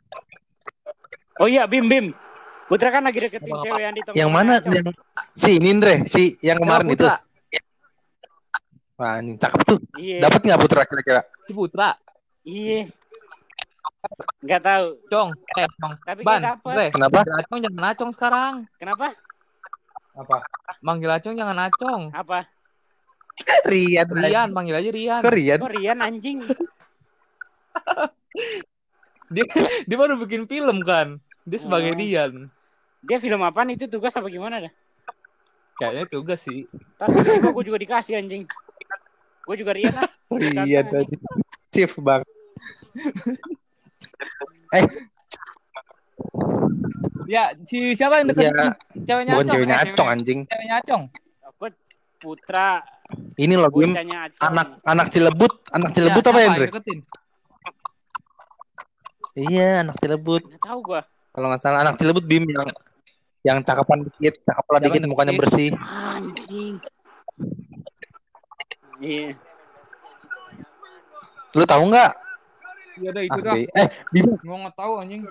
Oh 1.37 1.45
iya 1.45 1.69
Bim 1.69 1.85
Bim. 1.85 2.17
Putra 2.65 2.89
kan 2.89 3.05
lagi 3.05 3.21
deketin 3.21 3.53
cewek 3.53 3.83
yang 3.85 3.93
di 3.93 4.01
Yang 4.17 4.31
mana 4.33 4.57
yang 4.65 4.89
si 5.37 5.61
ini 5.61 5.69
Indre, 5.77 6.09
si 6.09 6.41
yang 6.41 6.57
kemarin 6.57 6.89
itu. 6.89 7.05
Wah, 8.95 9.21
ini 9.21 9.37
cakep 9.37 9.61
tuh. 9.69 9.79
Iya. 10.01 10.25
Dapat 10.25 10.41
nggak 10.41 10.61
putra 10.65 10.83
kira-kira? 10.89 11.21
Si 11.45 11.53
Putra. 11.53 11.93
Iya. 12.47 12.89
Enggak 14.41 14.62
tahu. 14.65 14.87
Cong. 15.12 15.29
Eh, 15.61 15.69
Bang. 15.77 15.95
Tapi 16.01 16.21
Ban. 16.25 16.41
dapet. 16.41 16.73
Bre. 16.73 16.89
Kenapa? 16.95 17.19
Acong 17.27 17.61
jangan 17.61 17.85
acong 17.93 18.12
sekarang. 18.17 18.55
Kenapa? 18.81 19.07
Apa? 20.15 20.37
Manggil 20.81 21.11
acong 21.11 21.35
jangan 21.37 21.59
acong. 21.69 22.03
Apa? 22.15 22.53
Rian. 23.66 24.07
Rian 24.07 24.49
panggil 24.51 24.74
aja 24.74 24.91
Rian 24.91 25.20
Kok 25.20 25.32
Rian? 25.32 25.59
Kok 25.59 25.72
Rian 25.72 25.99
anjing? 26.01 26.39
dia 29.26 29.45
dia 29.85 29.97
baru 29.97 30.14
bikin 30.16 30.45
film 30.45 30.78
kan 30.80 31.16
dia 31.43 31.59
sebagai 31.59 31.91
Oh. 31.91 31.99
Rian 31.99 32.32
Dia 33.01 33.18
film 33.18 33.41
apaan 33.41 33.68
itu 33.68 33.85
tugas 33.85 34.12
apa 34.12 34.26
gimana 34.26 34.61
dah? 34.61 34.72
kayaknya 35.74 36.07
tugas 36.07 36.39
sih 36.41 36.70
Tapi 36.95 37.12
gue 37.45 37.64
juga 37.64 37.76
dikasih 37.76 38.14
anjing. 38.16 38.47
Gue 39.43 39.57
juga 39.57 39.72
Rian 39.72 39.93
lah. 39.93 40.07
Rian 40.32 40.87
tadi. 40.87 41.14
Chief 41.68 41.91
bang. 41.99 42.22
ya 47.26 47.51
si 47.64 47.93
siapa 47.93 48.20
yang 48.20 48.28
deket 48.30 48.45
Iya. 48.47 48.66
ceweknya 49.03 49.32
Bukan 49.32 49.43
Acong 49.43 49.53
ceweknya 49.53 49.76
Eh, 49.76 49.85
acong 49.89 50.09
anjing. 50.09 50.41
ceweknya 50.45 50.74
Acong 50.78 51.05
Apa? 51.43 51.66
Putra. 52.16 52.70
Ini 53.34 53.55
loh 53.59 53.68
Acong. 53.68 53.92
Anak 54.40 54.68
anak 54.86 55.07
Cilebut, 55.12 55.52
anak 55.74 55.90
Ya, 55.90 55.94
Cilebut 55.94 56.22
apa 56.24 56.28
siapa 56.30 56.38
ya, 56.38 56.44
yang 56.44 56.55
Andre? 56.55 56.68
Iya, 59.34 59.70
anak 59.82 59.96
Cilebut. 59.98 60.42
Nggak 60.46 60.62
tahu 60.62 60.78
gue. 60.80 61.00
Kalau 61.34 61.46
nggak 61.50 61.62
salah 61.62 61.80
anak 61.82 61.94
Cilebut 61.98 62.24
Bim 62.24 62.44
yang 62.46 62.68
yang 63.44 63.59
cakapan 63.61 64.07
dikit, 64.09 64.40
cakapan 64.46 64.80
dikit 64.88 65.00
mukanya 65.11 65.34
dikit? 65.34 65.42
bersih. 65.42 65.70
Anjing. 65.76 66.74
Iya. 69.02 69.36
Lu 71.55 71.64
tahu 71.66 71.82
nggak? 71.90 72.11
Iya 72.94 73.11
dah 73.11 73.22
itu 73.26 73.38
Ah, 73.42 73.42
dah. 73.42 73.55
Eh, 73.59 73.88
Bim, 74.14 74.26
Gua 74.38 74.57
nggak 74.64 74.76
tahu 74.78 74.92
anjing. 75.02 75.22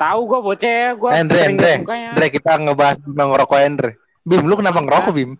Tahu 0.00 0.20
gue 0.24 0.40
bocah 0.40 0.86
gue. 0.96 1.10
Eh, 1.12 1.20
Andre, 1.20 1.40
Andre, 1.46 1.72
Andre, 1.84 2.26
kita 2.32 2.50
ngebahas 2.56 2.96
Bim 3.04 3.12
ngerokok 3.14 3.58
Andre. 3.60 3.90
Bim, 4.24 4.42
lu 4.48 4.54
kenapa 4.56 4.80
ngerokok 4.80 5.12
Bim? 5.12 5.30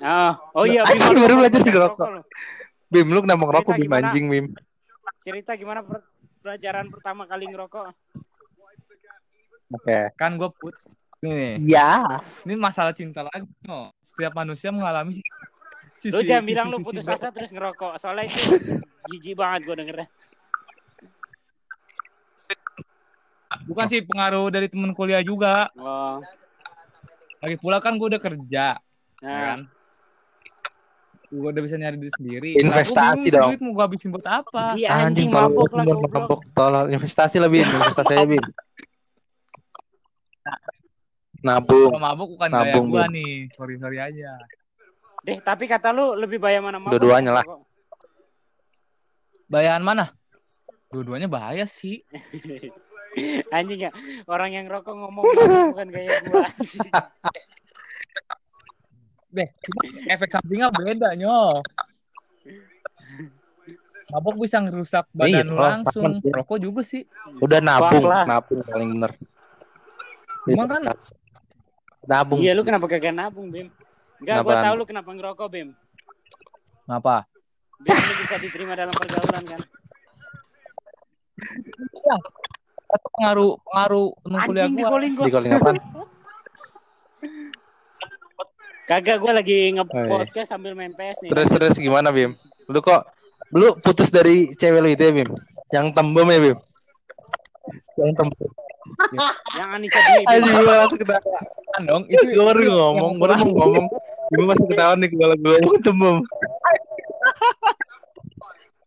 Oh, 0.00 0.32
oh 0.54 0.64
iya. 0.64 0.80
Nah, 0.82 1.12
Bim, 1.12 1.20
baru 1.24 1.34
belajar 1.36 1.60
ngerokok. 1.60 2.08
rokok. 2.08 2.24
Bim, 2.88 3.06
lu 3.06 3.20
kenapa 3.20 3.42
ngerokok 3.44 3.72
Bim 3.76 3.82
gimana? 3.84 4.08
anjing 4.08 4.26
Bim? 4.26 4.46
Cerita 5.20 5.52
gimana 5.54 5.84
per- 5.84 6.08
pelajaran 6.40 6.88
pertama 6.88 7.22
kali 7.24 7.44
ngerokok? 7.46 7.84
Oke. 9.70 9.98
Kan 10.16 10.34
gua 10.34 10.48
put. 10.50 10.72
Nih, 11.20 11.60
Ya. 11.68 12.20
ini 12.48 12.56
masalah 12.56 12.96
cinta 12.96 13.20
lagi. 13.20 13.44
No. 13.60 13.92
Setiap 14.00 14.32
manusia 14.32 14.72
mengalami 14.72 15.12
si- 15.12 15.26
sisi 15.94 16.16
Lu 16.16 16.24
jangan 16.24 16.44
bilang 16.44 16.66
lu 16.72 16.80
putus 16.80 17.04
asa 17.04 17.28
terus 17.28 17.52
ngerokok. 17.52 18.00
Soalnya 18.00 18.24
itu 18.24 18.40
jijik 19.12 19.36
banget 19.36 19.68
gue 19.68 19.76
dengernya. 19.76 20.08
Bukan 23.66 23.86
sih 23.86 24.00
pengaruh 24.00 24.48
dari 24.48 24.66
temen 24.66 24.96
kuliah 24.96 25.20
juga. 25.20 25.68
Oh. 25.76 26.24
Lagi 27.40 27.56
pula 27.56 27.78
kan 27.78 27.96
gua 27.96 28.16
udah 28.16 28.22
kerja, 28.22 28.76
ya 28.76 29.24
Nah, 29.24 29.40
kan? 29.44 29.60
Gua 31.30 31.54
udah 31.54 31.62
bisa 31.62 31.78
nyari 31.78 31.94
duit 31.94 32.14
sendiri. 32.18 32.58
Investasi 32.58 33.22
bingung, 33.22 33.34
dong. 33.38 33.50
Duit 33.54 33.62
mau 33.62 33.72
gua 33.78 33.84
habisin 33.86 34.10
buat 34.10 34.26
apa? 34.26 34.74
Iya 34.74 34.88
Anjing 34.90 35.06
anjing 35.06 35.28
tolol, 35.30 35.46
mabok 35.46 35.70
lah 35.70 35.84
mabok, 35.86 35.94
goblok. 35.94 36.12
mabok, 36.18 36.40
tolol. 36.50 36.86
Investasi 36.90 37.36
lah 37.38 37.46
Bim, 37.46 37.62
investasi 37.62 38.12
aja 38.18 38.26
Bim. 38.26 38.44
Nabung. 41.40 41.90
Gua 41.94 42.02
mabuk 42.02 42.28
bukan 42.34 42.48
Nabung, 42.50 42.86
gua 42.90 43.06
Bim. 43.06 43.14
nih. 43.14 43.34
Sorry 43.54 43.74
sorry 43.78 43.98
aja. 44.02 44.30
Deh, 45.22 45.38
tapi 45.38 45.70
kata 45.70 45.94
lu 45.94 46.18
lebih 46.18 46.42
bahaya 46.42 46.58
mana 46.58 46.82
mabok? 46.82 46.98
Dua-duanya 46.98 47.30
lah. 47.30 47.44
Bayaan 49.46 49.86
mana? 49.86 50.10
Dua-duanya 50.90 51.30
bahaya 51.30 51.62
sih. 51.70 52.02
Anjing 53.54 53.86
ya, 53.86 53.90
orang 54.26 54.50
yang 54.50 54.66
rokok 54.66 54.98
ngomong 54.98 55.22
mabok 55.22 55.78
bukan 55.78 55.88
kayak 55.94 56.10
gua. 56.26 56.46
Deh, 59.30 59.48
efek 60.10 60.28
sampingnya 60.34 60.74
beda 60.74 61.14
nyo. 61.14 61.62
Mabok 64.10 64.42
bisa 64.42 64.58
ngerusak 64.58 65.06
Iya, 65.14 65.46
badan 65.46 65.46
lu 65.46 65.54
kalau 65.54 65.70
langsung. 65.70 66.12
Rokok 66.18 66.58
juga 66.58 66.82
sih. 66.82 67.06
Udah 67.38 67.62
nabung, 67.62 68.10
lah. 68.10 68.26
nabung 68.26 68.58
paling 68.66 68.90
bener. 68.98 69.12
Emang 70.50 70.66
kan 70.66 70.82
nabung. 72.10 72.42
Iya, 72.42 72.58
lu 72.58 72.66
kenapa 72.66 72.90
kagak 72.90 73.14
nabung, 73.14 73.54
Bim? 73.54 73.70
Enggak, 74.18 74.42
gua 74.42 74.54
tahu 74.66 74.74
lu 74.82 74.84
kenapa 74.84 75.10
ngerokok, 75.14 75.46
Bim. 75.46 75.68
ngapa? 76.90 77.22
Biar 77.86 78.02
lu 78.02 78.14
bisa 78.18 78.36
diterima 78.42 78.74
dalam 78.74 78.90
pergaulan 78.90 79.44
kan. 79.46 79.60
Itu 82.90 83.06
pengaruh 83.14 83.62
pengaruh 83.62 84.08
kuliah 84.26 84.66
Anjing 84.66 84.74
di 84.74 84.82
gua. 84.82 84.90
calling 84.90 85.14
gua. 85.14 85.26
Kagak 88.90 89.22
gua 89.22 89.38
lagi 89.38 89.54
Oh, 89.54 89.62
iya. 89.62 89.70
nge-podcast 89.78 90.48
sambil 90.50 90.74
main 90.74 90.90
PS 90.90 91.22
nih. 91.22 91.30
Terus 91.30 91.46
terus 91.46 91.76
gimana 91.78 92.10
Bim? 92.10 92.34
Lu 92.66 92.82
kok 92.82 93.06
lu 93.54 93.78
putus 93.78 94.10
dari 94.10 94.50
cewek 94.58 94.82
lu 94.82 94.90
itu 94.90 94.98
ya 95.06 95.12
Bim? 95.14 95.30
Yang 95.70 95.86
tembem 95.94 96.26
ya 96.26 96.40
Bim? 96.42 96.58
Yang 97.94 98.12
tembem. 98.18 98.50
Yang 99.54 99.68
Anissa 99.70 100.00
Dwi, 100.02 100.22
Bim. 100.26 100.26
Anjing 100.26 100.54
gua 100.58 100.74
langsung 100.82 100.98
ketawa. 100.98 101.38
Dong, 101.86 102.02
itu 102.10 102.24
Gue 102.34 102.44
baru 102.50 102.58
ngomong, 102.66 103.12
baru 103.22 103.32
mau 103.46 103.54
ngomong. 103.62 103.86
Gue 104.34 104.46
masih 104.50 104.66
ketawa 104.66 104.92
nih 104.98 105.08
kalau 105.14 105.36
gue 105.38 105.54
ngomong 105.62 105.82
tembem. 105.86 106.16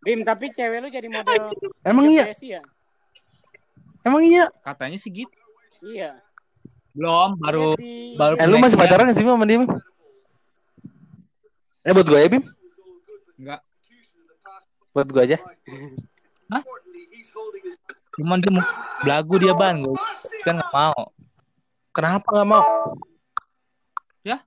Bim, 0.04 0.20
tapi 0.28 0.52
cewek 0.52 0.84
lu 0.84 0.92
jadi 0.92 1.08
model 1.08 1.56
Emang 1.88 2.12
iya? 2.12 2.28
ya? 2.44 2.60
Emang 4.04 4.20
iya? 4.20 4.52
katanya 4.68 5.00
sih 5.00 5.16
gitu. 5.16 5.32
Iya. 5.80 6.20
Belum, 6.92 7.40
baru 7.40 7.80
baru 8.20 8.34
Eh 8.36 8.48
lu 8.52 8.60
masih 8.60 8.76
pacaran 8.76 9.08
sih 9.16 9.24
Bim 9.24 9.32
sama 9.32 9.48
dia 9.48 9.64
Eh 11.84 11.92
buat 11.92 12.08
gue 12.08 12.20
ya 12.20 12.28
Bim? 12.32 12.44
enggak. 13.40 13.62
Buat 14.96 15.08
gue 15.12 15.22
aja. 15.28 15.38
Cuman 18.14 18.38
dia 18.38 18.52
mau 18.54 18.66
belagu 19.02 19.34
dia 19.42 19.54
ban, 19.58 19.82
gua 19.82 19.98
kan 20.46 20.62
nggak 20.62 20.74
mau. 20.74 21.02
Kenapa 21.94 22.30
gak 22.30 22.50
mau? 22.50 22.66
Ya. 24.22 24.38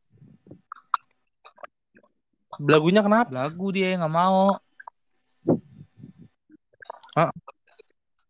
Belagunya 2.58 3.02
kenapa? 3.02 3.30
Belagu 3.30 3.66
dia 3.74 3.98
nggak 3.98 4.14
mau. 4.14 4.54
Hah? 7.18 7.30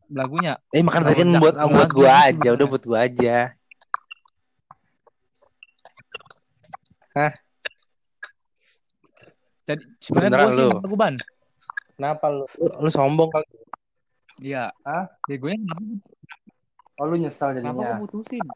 Belagunya. 0.09 0.57
Eh 0.73 0.81
makan 0.81 1.03
tadi 1.05 1.17
kan 1.21 1.31
buat 1.37 1.55
buat 1.69 1.91
gue 1.93 2.11
aja, 2.11 2.49
udah 2.57 2.67
buat 2.69 2.85
gue 2.85 2.99
aja. 2.99 3.37
Jadi 9.67 9.83
sebenarnya 9.99 10.47
gue 10.47 10.55
sih 10.55 10.67
belagu 10.79 10.97
ban. 10.97 11.15
Kenapa 11.99 12.27
lu? 12.31 12.47
Lu, 12.63 12.87
lu 12.87 12.91
sombong 12.91 13.35
kali. 13.35 13.47
Iya. 14.39 14.71
Hah? 14.87 15.11
Ya 15.27 15.37
gue 15.43 15.53
kenapa, 15.59 15.83
Oh 16.97 17.05
lu 17.05 17.17
nyesal 17.19 17.53
kenapa 17.53 17.99
gue 17.99 18.09
putusin? 18.09 18.47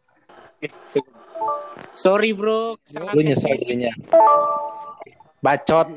Sorry, 1.92 2.30
Bro. 2.30 2.78
Kesalahan 2.86 3.14
Lu 3.18 3.20
nyesal 3.26 3.52
jadinya. 3.58 3.92
Bacot. 5.42 5.88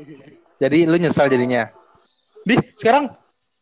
Jadi 0.58 0.78
lu 0.84 0.96
nyesal 0.98 1.30
jadinya. 1.30 1.70
Di 2.42 2.58
sekarang 2.76 3.08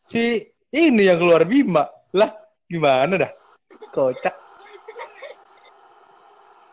si 0.08 0.40
ini 0.72 1.04
yang 1.04 1.20
keluar 1.20 1.44
Bima. 1.44 1.84
Lah 2.16 2.32
gimana 2.64 3.14
dah? 3.20 3.30
Kocak. 3.92 4.34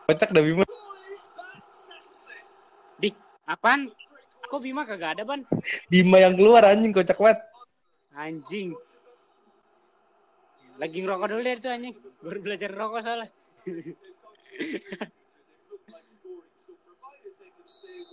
Kocak 0.08 0.30
dah 0.32 0.42
Bima. 0.42 0.64
Di, 2.96 3.12
apaan? 3.44 3.92
Kok 4.50 4.58
Bima 4.58 4.82
kagak 4.82 5.14
ada, 5.14 5.22
Ban? 5.22 5.46
Bima 5.86 6.18
yang 6.18 6.34
keluar 6.34 6.66
anjing 6.66 6.90
kocak 6.90 7.14
banget. 7.14 7.38
Anjing. 8.18 8.74
Lagi 10.74 10.98
ngerokok 10.98 11.26
dulu 11.30 11.38
deh 11.38 11.54
itu 11.54 11.70
anjing. 11.70 11.94
Baru 12.18 12.42
belajar 12.42 12.74
rokok 12.74 13.06
soalnya. 13.06 13.30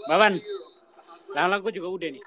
Baban. 0.07 0.39
Lalang 1.33 1.59
gue 1.65 1.73
juga 1.73 1.89
udah 1.89 2.09
nih. 2.13 2.21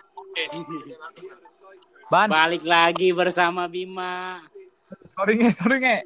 Ban, 2.10 2.26
Balik 2.26 2.66
lagi 2.66 3.14
bersama 3.14 3.70
Bima. 3.70 4.42
sorry 5.14 5.38
nge, 5.38 5.54
sorry 5.54 5.78
nge. 5.78 6.02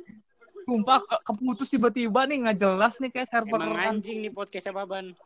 Sumpah 0.65 0.97
ke- 1.01 1.23
keputus 1.25 1.69
tiba-tiba 1.69 2.25
nih 2.29 2.37
nggak 2.45 2.57
jelas 2.61 3.01
nih 3.01 3.13
kayak 3.13 3.29
server 3.29 3.61
Emang 3.61 3.77
anjing 3.77 4.21
nih 4.21 4.29
podcastnya 4.29 4.77
Baban. 4.77 5.17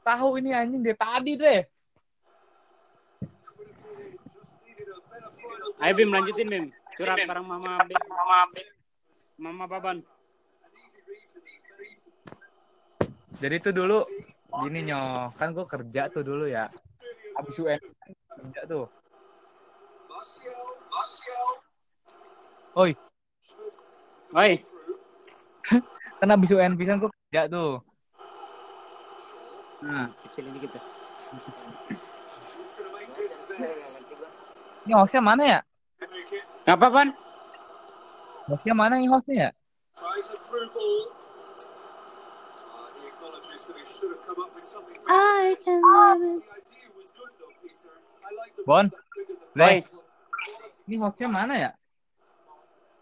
Tahu 0.00 0.40
ini 0.40 0.56
anjing 0.56 0.80
dari 0.80 0.96
tadi 0.96 1.36
deh. 1.36 1.75
Ayo 5.76 5.92
Bim 5.92 6.08
lanjutin 6.08 6.48
Bim. 6.48 6.64
Curhat 6.96 7.20
bareng 7.28 7.44
Mama 7.44 7.84
Bim. 7.84 8.00
Mama 8.08 8.38
Bim. 8.52 8.66
Mama 9.36 9.64
Baban. 9.68 9.98
Jadi 13.36 13.56
tuh 13.60 13.72
dulu 13.76 14.00
gini 14.64 14.88
nyo, 14.88 15.28
kan 15.36 15.52
gue 15.52 15.68
kerja 15.68 16.08
tuh 16.08 16.24
dulu 16.24 16.48
ya. 16.48 16.72
Habis 17.36 17.60
UN 17.60 17.76
kerja 18.32 18.64
tuh. 18.64 18.88
Oi, 22.76 22.92
Oi, 24.36 24.52
kan 26.20 26.28
habis 26.28 26.52
UN 26.52 26.76
pisan 26.76 27.00
gue 27.00 27.08
kerja 27.08 27.48
tuh. 27.48 27.80
Nah, 29.84 30.08
kecilin 30.24 30.56
dikit 30.56 30.76
tuh. 30.76 30.84
Ini 34.86 34.94
hostnya 34.94 35.18
mana 35.18 35.42
ya? 35.42 35.60
Apa, 36.62 36.86
Pan? 36.94 37.10
Hostnya 38.46 38.74
mana 38.78 38.94
nih 39.02 39.10
hostnya 39.10 39.34
ya? 39.34 39.50
I 45.06 45.58
can 45.58 45.82
Bon. 48.66 48.86
quality. 49.54 49.86
ini 50.86 50.96
hostnya 51.02 51.28
mana 51.30 51.54
ya? 51.54 51.70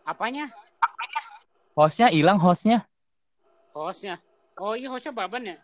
Apanya? 0.09 0.49
Hostnya 1.77 2.09
hilang 2.09 2.41
hostnya. 2.41 2.89
Hostnya. 3.77 4.21
Oh 4.57 4.73
iya 4.73 4.89
hostnya 4.89 5.13
Baban 5.13 5.53
ya? 5.53 5.57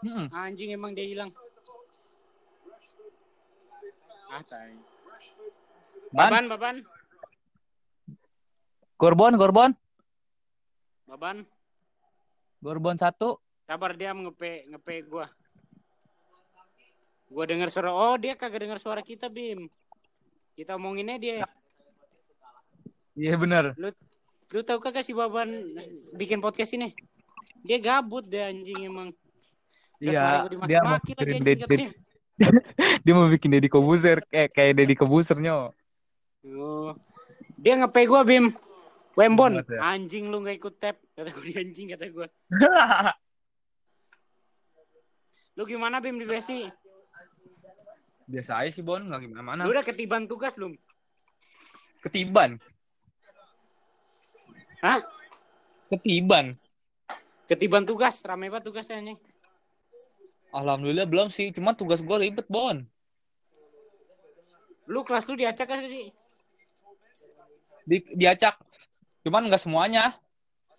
Mm-mm. 0.00 0.26
Anjing 0.32 0.72
emang 0.72 0.94
dia 0.96 1.04
hilang. 1.04 1.30
Ah, 4.30 4.46
tai. 4.46 4.78
Ban, 6.14 6.30
Baban, 6.30 6.44
Baban. 6.46 6.76
Gorbon, 8.94 9.34
Gorbon, 9.34 9.72
Baban. 11.10 11.42
Gorbon 12.62 12.94
satu. 12.94 13.42
Sabar 13.66 13.98
dia 13.98 14.14
ngepe 14.14 14.70
ngepe 14.70 14.94
gua. 15.10 15.26
Gua 17.26 17.44
denger 17.50 17.70
suara 17.74 17.90
oh 17.90 18.14
dia 18.14 18.38
kagak 18.38 18.62
denger 18.62 18.78
suara 18.78 19.02
kita 19.02 19.26
Bim. 19.26 19.66
Kita 20.54 20.78
omonginnya 20.78 21.18
dia. 21.18 21.36
Iya 23.18 23.34
bener. 23.34 23.74
Lu 23.74 23.90
lu 24.54 24.60
tahu 24.62 24.78
kagak 24.78 25.02
si 25.02 25.10
Baban 25.10 25.50
bikin 26.14 26.38
podcast 26.38 26.70
ini? 26.78 26.94
Dia 27.66 27.82
gabut 27.82 28.22
deh 28.30 28.46
anjing 28.46 28.86
emang. 28.86 29.10
Iya, 29.98 30.12
dia 30.12 30.38
mau 30.38 30.48
dimaki-maki 30.48 31.10
lagi 31.18 31.32
anjing. 31.42 31.90
dia 33.04 33.12
mau 33.12 33.28
bikin 33.28 33.52
Deddy 33.52 33.68
Kobuzer 33.68 34.24
kayak 34.26 34.50
kayak 34.56 34.72
Deddy 34.76 34.94
Kobusernya. 34.96 35.70
Oh. 36.44 36.92
Dia 37.60 37.76
ngepe 37.76 38.08
gua 38.08 38.24
Bim. 38.24 38.52
Wembon, 39.18 39.60
ya. 39.66 39.92
anjing 39.92 40.32
lu 40.32 40.40
nggak 40.40 40.56
ikut 40.56 40.74
tap. 40.80 40.96
Kata 41.12 41.28
gue 41.34 41.52
anjing 41.52 41.92
kata 41.92 42.08
gua. 42.08 42.30
Lu 45.58 45.68
gimana 45.68 46.00
Bim 46.00 46.16
di 46.16 46.24
Besi? 46.24 46.64
Biasa 48.24 48.64
aja 48.64 48.70
sih 48.70 48.86
Bon, 48.86 49.02
nggak 49.02 49.28
gimana 49.28 49.42
mana. 49.44 49.62
Lu 49.66 49.74
udah 49.74 49.84
ketiban 49.84 50.24
tugas 50.24 50.56
belum? 50.56 50.72
Ketiban, 52.00 52.56
Hah? 54.80 55.04
ketiban. 55.92 56.56
Ketiban 57.44 57.84
tugas, 57.84 58.24
rame 58.24 58.48
banget 58.48 58.72
tugasnya 58.72 58.96
anjing. 59.04 59.18
Alhamdulillah 60.50 61.06
belum 61.06 61.30
sih, 61.30 61.54
cuma 61.54 61.78
tugas 61.78 62.02
gue 62.02 62.16
ribet 62.18 62.46
Bon. 62.50 62.82
Lu 64.90 65.06
kelas 65.06 65.26
lu 65.30 65.38
diacak 65.38 65.70
gak 65.70 65.86
sih? 65.86 66.10
Di, 67.86 68.02
diacak, 68.14 68.58
cuman 69.22 69.46
nggak 69.46 69.62
semuanya. 69.62 70.18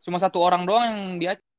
Cuma 0.04 0.20
satu 0.20 0.44
orang 0.44 0.68
doang 0.68 0.86
yang 0.88 1.02
diacak. 1.20 1.51